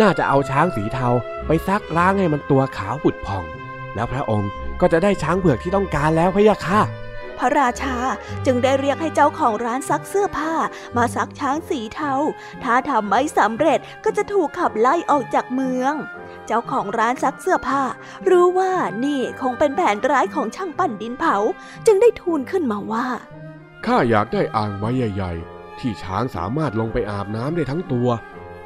[0.01, 1.09] น่าจะเอาช้างสีเทา
[1.47, 3.45] ไปซักล้างให้มันตัวขาวผุดผ่อง
[3.95, 6.81] แล้วพระองค์ก็จะได้ช้างเผือกที่ต้องการแล้วพะยะค่ะ
[7.39, 7.97] พระราชา
[8.47, 10.55] จึงได้เรียกให้เจ้าของร้านซักเสื้อผ้า
[10.97, 12.15] มาซักช้างสีเทา
[12.65, 15.95] ถ้าทำไม่สำเร็จก็จะถูกขับไล่ออกจากเมือง
[16.47, 17.83] เจ้าของร้านซักเสื้อผ้า
[18.31, 18.73] รู้ว่า
[19.05, 21.37] นี่คงเป็นแผนร้ายของช่างปั้นดินเผา
[21.87, 23.07] จึงได้ทูลขึ้นมาว่า
[23.87, 28.09] ข้าอยากได้อ่างไว้ใหญ่ ๆ ที่ช้างสามารถลงไปอาบน้ำได้ทั้งตัว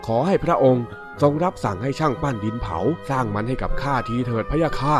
[0.07, 0.85] ขอให้พระองค์
[1.23, 2.79] ทรงรับสั่งให้ช่างปั้นดินเผา
[3.11, 4.95] สร้างมันให้กับข้าทีเถิดพะยะค่ะ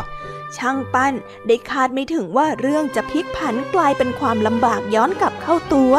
[0.57, 1.13] ช่างปั้น
[1.47, 5.93] ได้คาดไม่ถึงว่าเรื่องจะพลิกผันกลายเป็นความลำบากย้อนกลับเข้าตัว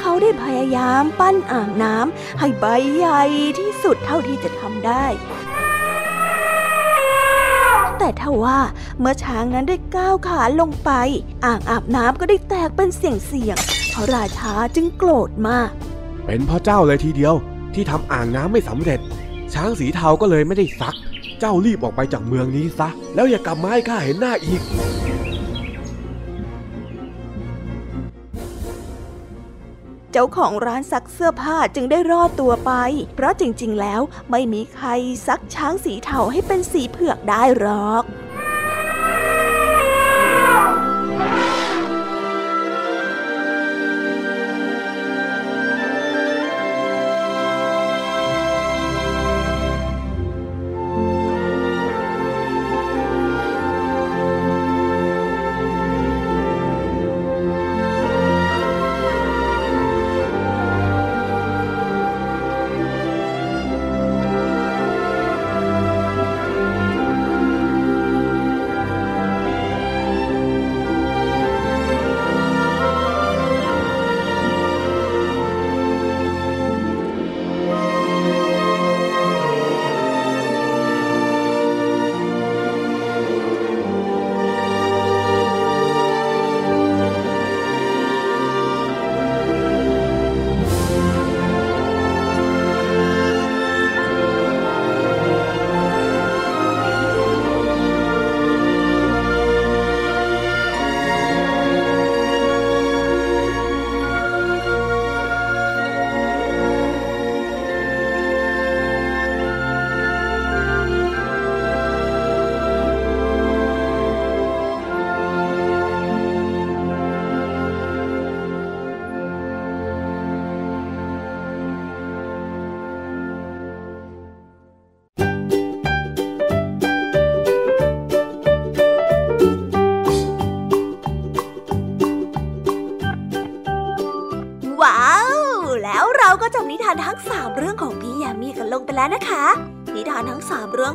[0.00, 2.64] เขาได้พยายามปั้นอ่างน้ำให้ใบ
[2.96, 3.22] ใหญ่
[3.58, 5.06] ที่สุดเท่าที่จะทำได้
[7.98, 8.58] แต่ถ้าว่า
[9.00, 10.90] เมื่อช้างนั้นได้ก้าวขาลงไป
[11.44, 15.70] อ่างอาบน้ำก็ได้แตกเป็นเสียงๆพระราชาจึงโกรธมาก
[16.26, 17.34] เป็นพ่อเจ้าเลยทีเดียว
[17.74, 19.00] ที่ทำอ่างน้ำไม่สำเร็จ
[19.54, 20.96] ช้างสีเทาก็เลยไม่ได้ซัก
[21.40, 24.62] เจ้ารีบออกไปจากเมืองนี้ซะ แล้วอย่ากลับมาให้ข้าเห็นหน้าอีก
[30.12, 32.72] เจ้าของร้านซักเสื้อผ้าจึงได้รอดตัวไป
[33.14, 34.88] เพราะจริงๆ แล้วไม่มีใคร
[35.26, 38.04] ซักช้างสีเทาให้เป็นสีเผือกได้หรอก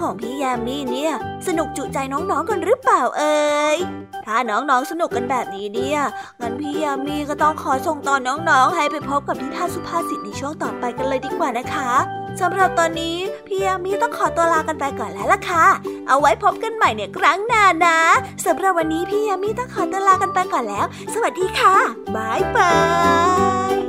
[0.02, 1.14] ของพี่แยมมี่เนี่ย
[1.48, 3.78] สนุกจุใจน้องๆกันหรือเปล่าเอ่ย
[4.26, 6.00] ถ้าน้องๆสนุกกันแบบนี้เนี่ย
[6.42, 11.92] งั้นพี่แยมมี่ก็ต้องขอส่งต่อน้องๆ ให้ไปพบกับนิทานสุภาษิตในช่วงต่อไปกันเลยดีกว่านะคะ
[12.42, 15.66] สำหรับตอนนี้พี่แยมมี่ต้องขอตัวลากันไปก่อนแล้วล่ะค่ะ
[16.08, 18.00] เอาไว้พบกันใหม่ในครั้งหน้านะ
[18.46, 21.76] สำหรับวันนี้พี่แยมมี่ต้องขอตัวลากันไปก่อนแล้ว สวัสดีค่ะ
[22.16, 22.74] บายบา
[23.72, 23.81] ย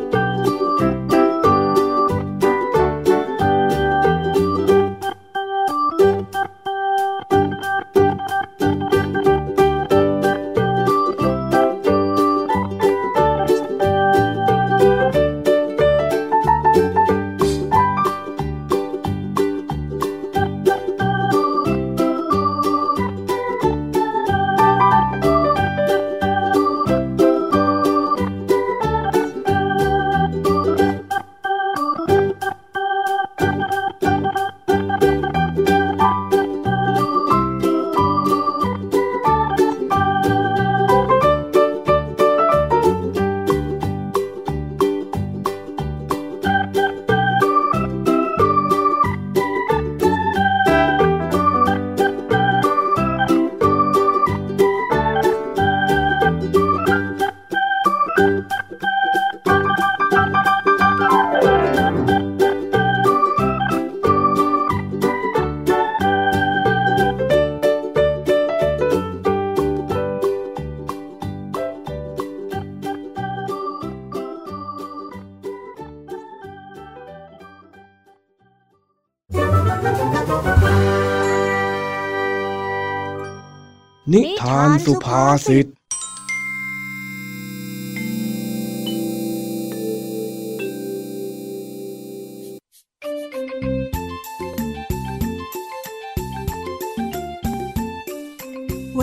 [85.23, 85.71] สุภาษิตว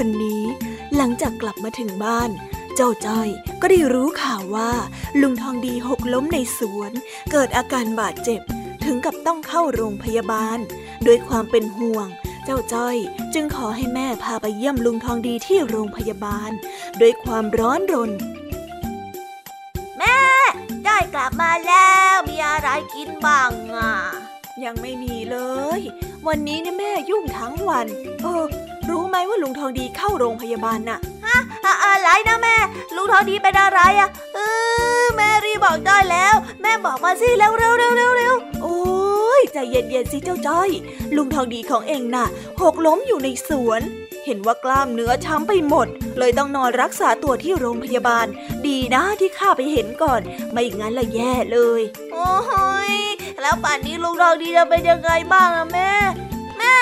[0.01, 0.43] ันนี้
[0.95, 2.29] หลังจากกลับมาถึงบ้าน
[2.75, 3.27] เจ้าจ้อย
[3.61, 4.71] ก็ได้รู้ข่าวว่า
[5.21, 6.91] ลุงทองดีหกล้มในสวน
[7.31, 8.41] เกิดอาการบาดเจ็บ
[8.85, 10.59] ถึงกับต้องเข้าโรงพยาบาล
[11.05, 12.07] ด้วยความเป็นห่วง
[12.49, 12.97] จ้าจ้อย
[13.33, 16.51] จึงขอให้แม่พาไปเยี่ยมลุงทองดีที่โรงพยาบาล
[17.01, 18.11] ด้วยความร้อนรน
[19.97, 20.17] แม่
[20.85, 23.91] จ้อยกลับมาแล้วมีอะไรกินบ้างอะ
[24.63, 25.37] ยังไม่มีเล
[25.79, 25.81] ย
[26.27, 27.87] วันนี้เนี่ยแม่ยุ่งทั้งวัน
[28.21, 28.45] เออ
[28.89, 32.55] รู้ไหมว่าลุงทองดีเข้าโรงพยาบาลน่ะฮะอะอะไรนะแม่
[32.95, 34.39] ลุงทองดีเป็นอะไรอะเอ
[35.01, 38.77] อแม่รีบบอกได้แล้ว แม่บอกมาสิเร็วเร็วเร็วเร็วเร็วโอ้
[39.28, 40.69] ย ใจเย็นๆสิเจ้าจ้อย
[41.15, 42.25] ลุงทองดีของเองน่ะ
[42.61, 43.81] หกล้มอยู่ในสวน
[44.25, 45.87] เห็นว่ากล้ามเนื้อช้ำไปหมด
[46.17, 48.25] เลยต้องนอนรักษาตัวที่โรงพยาบาล
[48.67, 50.21] ดีนะที่ข้าไปเห็นก่อน
[50.51, 51.81] ไม่อย่างนั้นละแย่เลย
[52.13, 52.29] โอ้
[52.91, 52.95] ย
[53.41, 55.91] แล้วป่านนี้ลุงทองดีจะเป็นยังไงบ้างอะแม่
[56.57, 56.75] แม่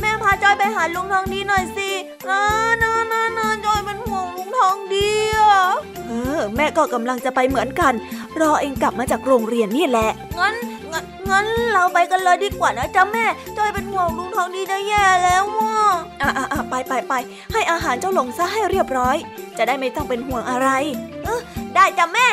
[0.00, 1.90] แม่พาจอยไปหาลุงทองดีหน่อยสิ
[2.28, 2.42] นะ
[2.82, 5.08] นะนะนะจอยเป็นห่วงลุงทองดี
[5.50, 5.64] อะ
[6.06, 7.92] เออแม่ก็กำลังจะไปเหมือนกัน
[8.40, 10.54] รอเองกลับมาจากโรงเรียนนี่แหละ งั้น
[10.92, 13.26] งั้นงั้นเราไปกันเลยดีกว่านะจ๊ะแม่
[13.56, 15.76] จอยเป็นห่วงลุงทองดีจะแย่แล้วว่ะ
[16.22, 17.14] อะอะอะไปไปไป
[17.52, 19.16] ให้อาหารเจ้าหลงซะให้เรียบร้อย
[19.58, 20.68] จะได้ไม่ต้องเป็นห่วงอะไร
[21.24, 21.40] เออ
[21.74, 22.28] ได้จ้ะแม่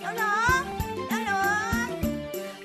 [0.00, 0.24] เจ้าหล
[0.58, 0.60] ง
[1.08, 1.32] เจ้าหล
[1.84, 1.88] ง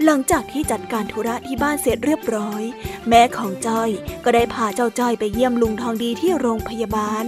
[0.05, 2.61] หลังจากที่จัดการธุระที่บ้านเสร็จเรียบร้อย
[3.09, 3.89] แม่ของจ้อย
[4.23, 7.26] ก็ได้พาเจ้าจ้อยไปเยี่ยมลุงทองดีที่โรงพยาบาล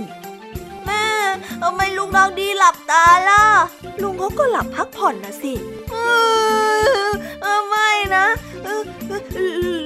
[0.86, 1.06] แม่
[1.62, 3.44] ทำไมลุงทองดีหลับตาล่ะ
[4.02, 5.54] ลุงเขาก็หลับพักผ่อนนะสิ
[7.68, 8.26] ไม่นะ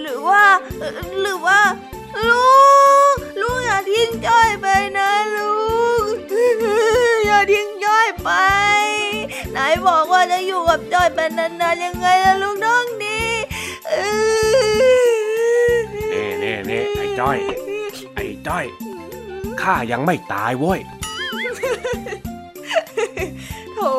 [0.02, 0.46] หรือว่า
[1.22, 1.62] หรือว่า
[2.30, 2.46] ลุ
[3.12, 5.52] งลุงอย่าทิ้งจ้อยไปนะลุ
[6.02, 6.06] ง
[7.26, 8.30] อย่าทิ้งจ้อยไป
[9.52, 13.20] ไหนบอกว่าจะอยู่กับจ้อยเป็นานๆยังไงล่ะลุงน้องดี
[16.10, 17.38] เน่เน่เน่ไอ้จ้อย
[18.16, 18.66] ไอ้จ้อย
[19.62, 20.80] ข้ายังไม่ตายเว้ย
[23.82, 23.98] โถ่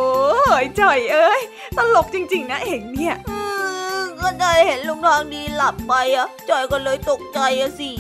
[0.57, 1.41] ไอ้จ่อยเอ้ย
[1.77, 3.39] ตลกจริง ๆ นะเองเนี่ยอื
[4.01, 7.91] มก็ได้เห็นลุงทองดีหลับไปอะจ้อยก็เลยตกใจอะสิ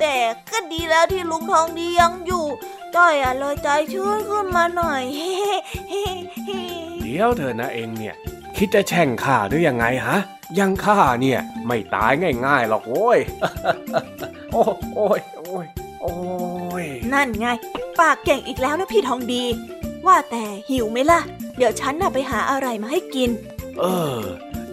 [0.00, 0.14] แต่
[0.52, 2.44] ก็ดีแล้วที่ลุงทองดียังอยู่
[2.96, 5.04] จ้อยอะเลยใจชื้นขึ้นมาหน่อย
[7.02, 8.14] เดี๋ยวเธอนะเองเนี่ย
[8.56, 10.18] คิดจะแช่งข้าหรือยังไงฮะ
[10.58, 12.12] ยังข้าเนี่ย ไม่ตาย
[12.46, 13.18] ง่ายๆหรอกโว้ย
[14.52, 14.62] โอ้
[14.94, 15.66] โอ้ยโอ้ย
[16.00, 16.12] โอ้
[16.82, 17.48] ยนั่นไง
[18.00, 19.44] ปากเก่งอีกแล้วนะพี่ทองดี
[20.06, 21.20] ว่าแต่หิวไหมล่ะ
[21.56, 23.30] เดี๋ยวฉันน่ะไปหาอะไรมาให้กิน
[23.80, 23.84] เอ
[24.16, 24.18] อ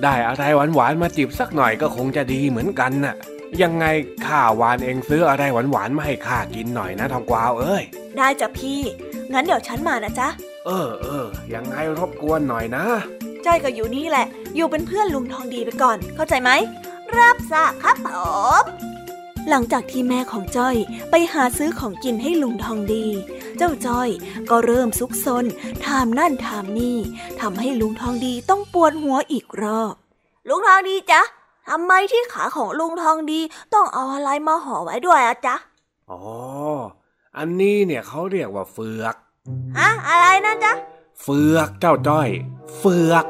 [0.04, 0.44] ได้อะไร
[0.76, 3.16] หวานๆมาจิบสักหน่อยก็คงจะดีเหมือนกันน่ะ
[3.62, 3.86] ยังไง
[4.26, 7.84] ข้าวานเองซื้ออะไรหวานๆมาให้ข้ากินหน่อยนะทองกวาวเอ้ย
[8.18, 8.82] ได้จ้ะพี่
[9.34, 10.28] งั้นเดี๋ยวฉันมานะจ๊ะ
[10.66, 12.86] เออเออยังไงรบกวนหน่อยนะ
[13.46, 16.52] จ้อยก็อยู่นี่แหละ อยู่เป็นเพื่อนลุงทองดีไปก่อน เข้าใจไหม
[17.18, 18.10] รับทราบครับผ
[18.62, 18.64] ม
[19.50, 20.76] หลังจากที่แม่ของจ้อย
[21.10, 23.06] ไปหาซื้อของกินให้ลุงทองดี
[23.58, 24.10] เจ้าจ้อย
[24.50, 25.46] ก็เริ่มซุกซน
[25.86, 26.98] ถามนั่นถามนี่
[27.42, 29.94] ทำให้ลุงทองดีต้องปวดหัวอีกรอบ
[30.50, 31.22] ลุงทองดีจ๊ะ
[31.70, 33.40] ทำไมที่ขาของลุงทองดี
[33.74, 35.56] ต้องเอาอะไรมาห่อไว้ด้วยอะจ๊ะ
[36.12, 36.22] อ๋อ
[37.38, 39.16] อันนี้เนี่ยเขาเรียกว่าเฟือก
[39.78, 40.74] ฮะอะไรนะจ๊ะ
[41.22, 42.30] เฟือกเจ้าจ้อย
[42.78, 43.26] เฟือก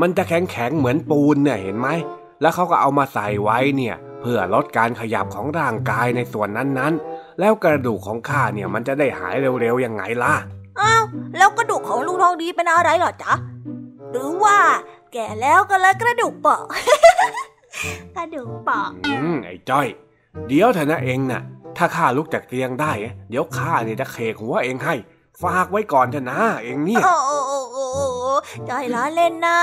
[0.00, 1.88] มันจะแข็งแข็งๆเหมือนปูนเนี่ยเห็นไหม
[2.40, 10.34] แล้วเขาก็เอามาใส่ไว้เนี่ย เพื่อลดการขยับของร่างกายในส่วนนั้นๆ แล้วกระดูกของข้าเนี่ยมันจะได้หายเร็วๆยังไงล่ะ
[10.80, 11.04] อ้าว
[11.36, 13.34] แล้วกระดูกของลุงทองดีเป็นอะไรเหรอจ๊ะ
[14.10, 14.58] หรือว่า
[15.12, 16.62] แก่แล้วก็เลยกระดูกเปราะ
[18.16, 19.86] กระดูกเปราะอืมไอ้จ้อย
[20.48, 21.42] เดี๋ยวเถอะนะเองน่ะ
[21.76, 22.92] ถ้าข้าลุกจากเตียงได้
[23.30, 24.94] เดี๋ยวข้าเนี่ยจะเคกหัวเองให้
[25.42, 27.39] ฝากไว้ก่อนเถอะนะเองเนี่ยโอ้โอ้โอ้โอ้โอ้
[28.68, 29.58] จอยล้อเล่นนะ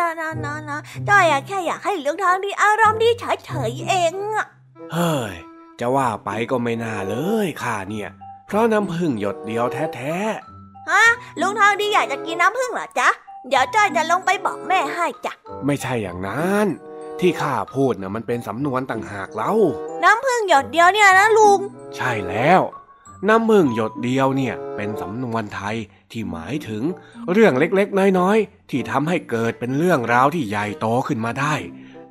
[0.00, 0.78] นะนะนะนะ
[1.08, 4.46] จอยอะแค่อยากให้ลุงทองดีอารมณ์ดีเฉยๆเองอะ
[4.92, 5.34] เฮ้ย
[5.80, 7.14] จะว่าไปก็ไม่น่าเล
[7.46, 8.08] ยข้าเนี่ย
[8.46, 10.16] เพราะน้ำพึ่งหยดเดียวแท้
[10.90, 11.04] ฮะ
[11.40, 13.08] ลุงทองดีอยากจะกินน้ำผึ้งเหรอจ๊ะ
[13.48, 16.66] เดี๋ยวจอยจะลงไปบอกแม่ให้จ้ะๆไม่ใช่อย่างนั้น
[17.20, 19.52] ที่ข้าพูดน่ะมันเป็นสำนวนต่างหากเล่า
[20.04, 21.60] น้ำผึ้งหยดเดียวเนี่ยนะลุง
[21.96, 22.60] ใช่แล้ว
[23.28, 25.76] น้ำมึงหยดเดียวเนี่ยเป็นสำนวนไทย
[26.10, 26.82] ที่หมายถึง
[27.32, 31.54] เรื่องเล็กๆ น้อยๆ ที่ทำให้เกิดเป็นเรื่องราวที่ใหญ่โตขึ้นมาได้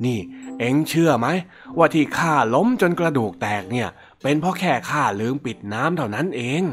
[0.05, 0.19] นี่
[0.59, 1.27] เอ็งเชื่อไหม
[1.77, 3.89] ว่าที่ข้าล้มจนกระดูกแตกเนี่ย
[4.21, 6.63] เป็นเพราะแค่ข้าลืมปิดน้ำเท่านั้นเอง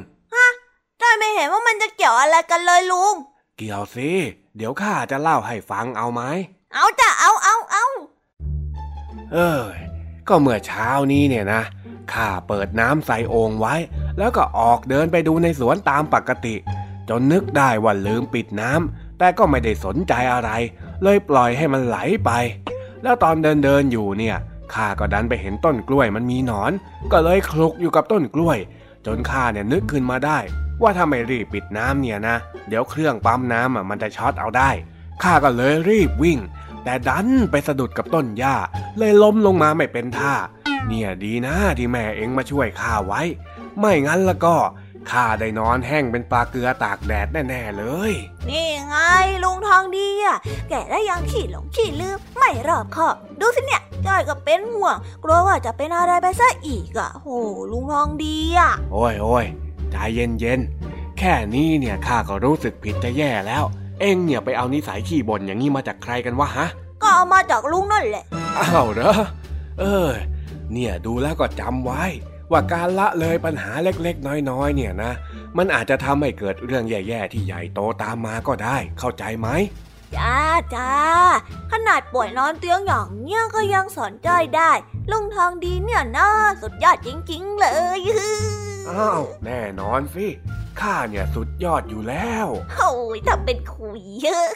[1.01, 3.15] จอยไม่เห็นว่ามันจะเกี่ยวอะไรกันเลยลุง
[3.59, 4.11] เกี่ยวสิ
[4.57, 6.23] เดี๋ยวข้าจะเล่าให้ฟังเอาไหม
[6.75, 7.87] เอาจ้ะเอาเอาเอา
[9.33, 9.77] เอ้ย
[10.29, 11.63] ก็เมื่อเช้านี้เนี่ยนะ
[12.13, 13.75] ข้าเปิดน้ำใส่โอ่งไว้
[14.19, 16.55] แล้วก็ออกเดินไปดูในสวนตามปกติ
[17.09, 20.51] จนนึกได้ว่าลืมปิดน้ำแต่ก็ไม่ได้สนใจอะไร
[21.03, 22.31] เลยปล่อยให้มันไหลไป
[23.03, 24.37] แล้วตอนเดินเดินๆอยู่เนี่ย
[24.75, 26.73] ข้าก็ดันไปเห็นต้นกล้วยมันมีหนอน
[27.13, 28.59] ก็เลยคลุกอยู่กับต้นกล้วย
[29.07, 30.39] จนข้าเนี่ยนึกขึ้นมาได้
[30.83, 32.37] ว่าถ้าไม่รีบปิดน้ำเนี่ยนะ
[32.69, 34.71] เดี๋ยวเครื่องปั๊มน้ำอะมันจะช็อตเอาได้
[35.23, 36.39] ข้าก็เลยรีบวิ่ง
[36.85, 38.57] แต่ดันไปสะดุดกับต้นหญ้า
[38.99, 40.35] เลยล้มลงมาไม่เป็นท่า
[40.89, 43.23] เนี่ยดีนะที่แม่เอ็งมาช่วยข้าไว้
[43.79, 44.57] ไม่งั้นแล้วก็
[45.11, 48.13] ข้าได้นอนแห้งเป็นปลาเกลือตากแดดแน่ๆเลย
[48.49, 48.97] นี่ไง
[49.45, 50.37] ลุงทองดีอะ
[50.69, 57.29] แกได้ยังขี่หลงขี่ลืม ไม่รอบคอบดูสิเนี่ยจอยก็เป็นห่วง กลัวว่าจะเป็นอะไรไปซะอีกอะโห
[57.73, 59.47] ลุงทองดีอะโอ้ยโอ้ย
[59.91, 63.65] ใจเย็นเย็นๆแค่นี้เนี่ยข้าก็รู้สึกผิดจะแย่แล้ว
[64.01, 66.67] เอ็งเนี่ยไปเอานิสัยขี้บ่นอย่างนี้มาจากใครกันวะฮะ
[67.03, 68.25] ก็เอามาจากลุงนั่นแหละ
[68.59, 69.15] อ้าวเหรอ
[69.81, 70.11] เออ
[70.73, 72.05] เนี่ยดูแล้วก็จำไว้
[72.51, 75.13] ว่าการละเลยปัญหาเล็กๆ น้อยๆ เนี่ยนะ
[75.57, 79.49] มันอาจจะทำให้เกิดเรื่องแย่ๆ ที่ใหญ่โตตามมาก็ได้ เข้าใจไหม
[80.17, 80.39] จ้า
[80.75, 80.93] จ้า
[81.73, 84.71] ขนาดป่วยนอนเตียงอย่างเนี้ยก็ยังสอนจอยได้
[85.11, 86.31] ลุงทองดีเนี่ยน่า
[86.63, 87.67] สุดยอดจริงๆ เล
[87.99, 88.01] ย
[88.89, 90.27] อ้าวแน่นอนสิ
[90.81, 92.47] ข้าเนี่ยสุดยอดอยู่แล้ว
[92.79, 94.49] โอ้ยทำเป็นคุยเยอะ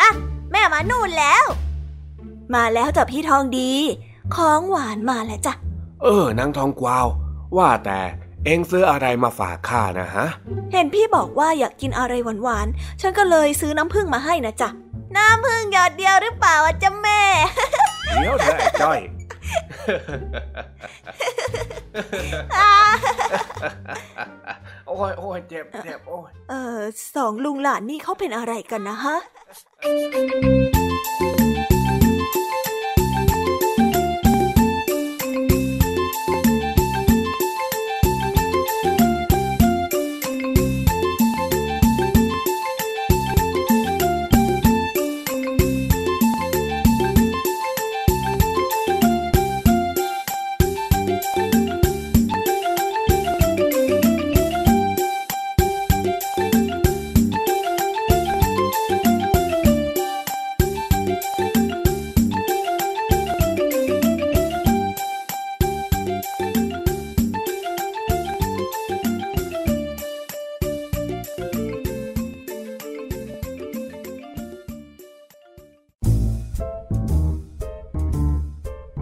[0.00, 0.10] อะ
[0.52, 1.46] แม่มานู่นแล้ว
[2.54, 3.72] มาแล้วจ้ะพี่ทองดี
[4.34, 5.54] ของหวานมาแล้วจ้ะ
[6.02, 7.06] เออนางทองกวาว
[7.56, 8.00] ว่าแต่
[8.44, 10.26] เอ็งซื้ออะไรมาฝากข้านะฮะ
[10.72, 12.12] เห็นพี่บอกว่าอยากกินอะไร
[12.42, 14.68] หวานๆ ฉันก็เลยซื้อน้ำผึ้งมาให้นะจ๊ะ
[15.16, 17.20] น้ำผึ้งหยอดเดียวหรือเปล่าอะจ๊ะแม่
[18.14, 19.00] เดี๋ยวเถอะไอ้จ้อย
[24.86, 26.78] โอ้ยโอ้ยเจ็บเจ็บโอ้ย เออ
[27.16, 29.16] สองลุงหลานนี่เขาเป็นอะไรกันนะฮะ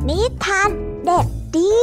[0.09, 0.70] นิทาน
[1.05, 1.26] เด็ก
[1.57, 1.74] ดี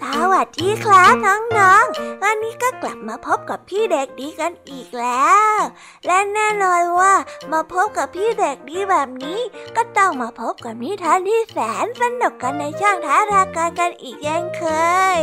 [0.00, 0.02] ส
[0.32, 5.56] วัสดีครับน้องๆ วันนี้ก็กลับมาพบกับพี่เด็กดีกันอีกแล้ว
[6.06, 7.14] และแน่นอนว่า
[7.52, 9.40] มาพบกับพี่เด็กดีแบบนี้
[9.76, 14.62] ก็ต้องมาพบกับนิทานที่แสนสนุกกันในช่างท้าทาการกันอีกเช่นเค
[15.18, 15.20] ย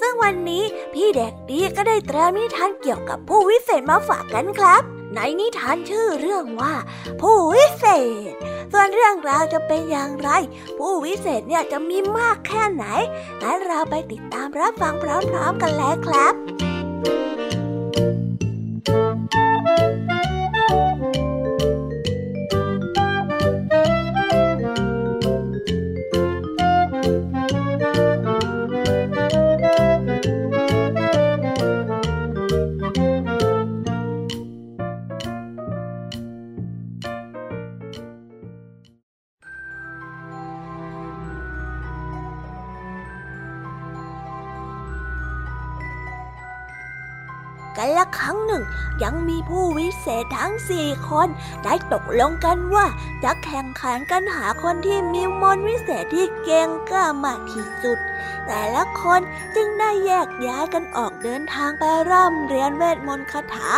[0.00, 4.82] ซึ่งวันนี้พี่เด็กดีก็ได้เตรียมนิทานเกี่ยวกับผู้วิเศษมาฝากกันครับ
[5.14, 6.74] ในนิทานชื่อเรื่องว่า
[7.20, 7.86] ผู้วิเศ
[8.30, 8.32] ษ
[8.72, 10.30] ส่วนเรื่องราวจะเป็นอย่างไร
[10.78, 12.84] ผู้วิเศษเนี่ยจะมีมากแค่ไหน
[13.42, 16.34] งั้นเราไปติดตามรับฟังพร้อมๆกันแล้วครับ
[50.70, 51.28] สี่คน
[51.64, 52.86] ได้ตกลงกันว่า
[53.24, 57.98] จะแข่งขันกันหาคนที่มีมนต์วิเศษที่เก่งกล้ามากที่สุด
[58.46, 59.20] แต่ละคน
[59.56, 63.70] จึงได้แยกย้ายกันออกเดินทางไปร่ำเรียนเวทมนต์คาถา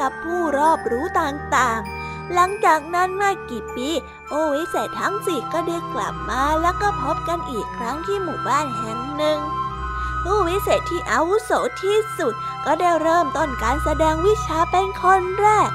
[0.00, 3.88] กับผู้รอบรู้ต่างๆหลังจากนั้นไม่กี่ปี
[4.28, 9.38] ผู้วิเศษทั้งสี่ก็ได้กลับมาแล้วก็พบกันอีกครั้งที่หมู่บ้านแห่งหนึ่ง
[10.24, 11.50] ผู้วิเศษที่อาวุโส
[11.82, 12.34] ที่สุด
[12.64, 15.70] ก็ได้เริ่มต้นการแสดงวิชาเป็นคนแรก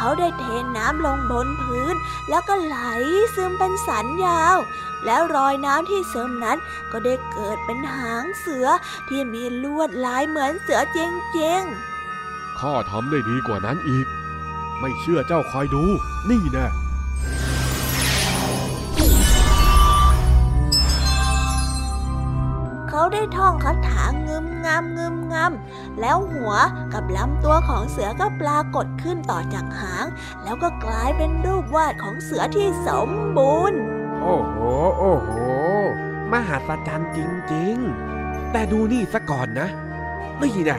[0.00, 0.44] เขาได้เท
[0.76, 1.94] น้ำลงบนพื้น
[2.28, 2.78] แล้วก็ไหล
[3.34, 4.56] ซึมเป็นสันยาว
[5.04, 6.58] แล้วรอยน้ำที่ซึมนั้น
[6.92, 8.66] ก็ได้เกิดเป็นหางเสือ
[9.08, 10.98] ที่มีลวดลายเหมือนเสือจ
[11.38, 14.06] ริงๆข้าทำได้ดีกว่านั้นอีก
[14.80, 15.84] ไม่เชื่อเจ้าคอยดู
[16.30, 16.66] นี่แน่
[23.00, 26.54] เขาได้ท่องคาถางึมงำงึมงำแล้วหัว
[26.92, 30.06] กับลำตัวของเสือก็ปรากฏขึ้นต่อจากหาง
[30.42, 33.80] แล้วก็กลายเป็นรูปวาดของเสือที่สมบูรณ์
[34.22, 34.56] โอ้โห
[34.98, 35.30] โอ้โห
[36.32, 37.18] มหัศจรรย์จ
[37.52, 37.76] ริง
[38.14, 39.68] ๆ แต่ดูนี่ซะก่อนนะ
[40.40, 40.78] นี่แน่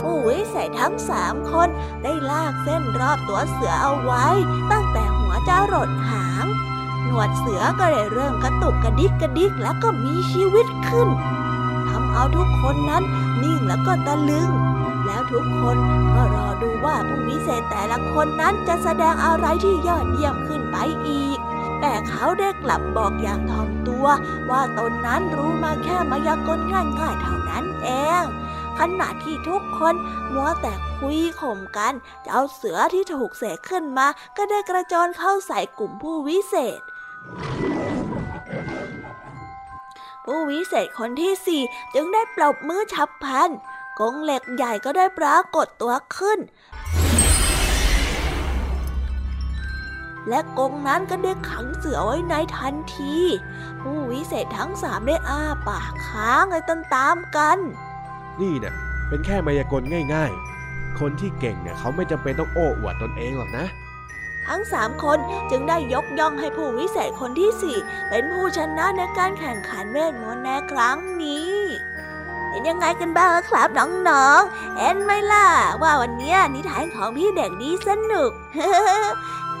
[0.00, 1.68] ผู้วิเศษทั้งสามคน
[2.02, 4.26] ได้ลากเส้นรอบตัวเสือเอาไว้
[4.72, 6.19] ตั้งแต่หัวจรดหาง
[7.10, 11.08] หนวดเสือก็ได้เริ่มกระตุกกระดิกกระดิกแล้วก็มีชีวิตขึ้น
[11.88, 13.02] ทำเอาทุกคนนั้น
[13.42, 14.50] นิ่งแล้วก็ตะลึง
[15.06, 15.76] แล้วทุกคน
[16.14, 20.76] ก็รอดูว่าผู้วิเศษแต่ละคนนั้นจะแสดงอะไรที่ยอดเยี่ยมขึ้นไป
[21.08, 21.38] อีก
[21.80, 24.06] แต่เขาได้กลับบอกอย่างถ่อมตัว
[24.50, 27.88] ว่าตนนั้นรู้มาแค่มายากลง่ายๆเท่านั้นเอ
[28.22, 28.24] ง
[28.78, 29.94] ขณะที่ทุกคน
[30.34, 31.94] มัวแต่คุยข่มกัน
[32.24, 34.06] เจ้าเสือที่ถูกเสกขึ้นมา
[34.36, 36.80] ก็ได้กระโจนเข้าใส่กลุ่มผู้วิเศษ
[40.24, 41.62] ผู้วิเศษคนที่สี่
[41.94, 43.50] จึงได้ปลบมือฉับพลัน
[44.00, 46.38] กงเหล็กใหญ่ก็ได้ปรากฏตัวขึ้น
[50.28, 53.16] และกงนั้นก็ได้ขังเสือไว้ในทันที
[53.80, 56.64] ผู้วิเศษทั้งสามได้อ้าปากค้างเลย
[56.94, 57.58] ตามๆกัน
[58.40, 58.74] นี่เนี่ย
[59.08, 59.82] เป็นแค่มายากล
[60.14, 60.32] ง่าย
[60.64, 63.66] ๆ คนที่เก่งเนี่ยเขาไม่จำเป็นต้องโอ้อวดตนเองหรอกนะ
[64.50, 65.18] ทั้งสามคน
[65.50, 67.78] จึงได้ยกย่องให้ผู้วิเศษคนที่สี่
[68.08, 71.56] เป็นผู้ชนะในการแข่งขันเวทมนต์ในครั้งนี้
[72.48, 75.48] เป็นยังไงกันบ้างล่ะครับน้องๆเห็นไหมล่ะ
[75.82, 78.30] ว่าวันนี้นิทานของพี่เด็กดีสนุก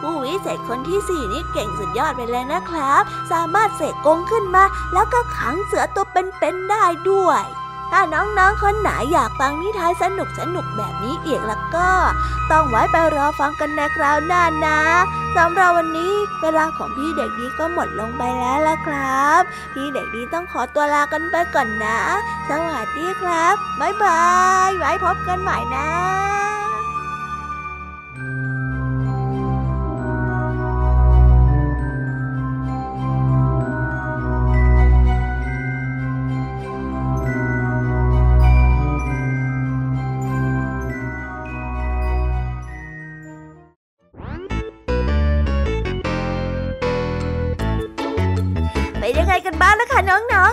[0.00, 7.42] ผู้วิเศษคนที่สี่นี่เก่งสุดยอดไปเลยนะครับ สามารถเสกกงขึ้นมา แล้วก็ขังเสือตัวเป็นๆได้ด้วย
[7.90, 11.90] ถ้าน้องๆคนไหนอยากฟังนิทานสนุกสนุกแบบนี้อีกแล้วก็
[12.50, 14.80] ต้องไว้ไปรอฟังกันในคราวหน้านะ
[15.36, 16.12] สำหรับวันนี้
[16.42, 19.40] เวลาของพี่เด็กดีก็หมดลงไปแล้วละครับ
[19.74, 21.98] พี่เด็กดีต้องขอตัวลากันไปก่อนนะ
[22.48, 24.22] สวัสดีครับบ๊ายบา
[24.68, 25.88] ยไว้พบกันใหม่นะ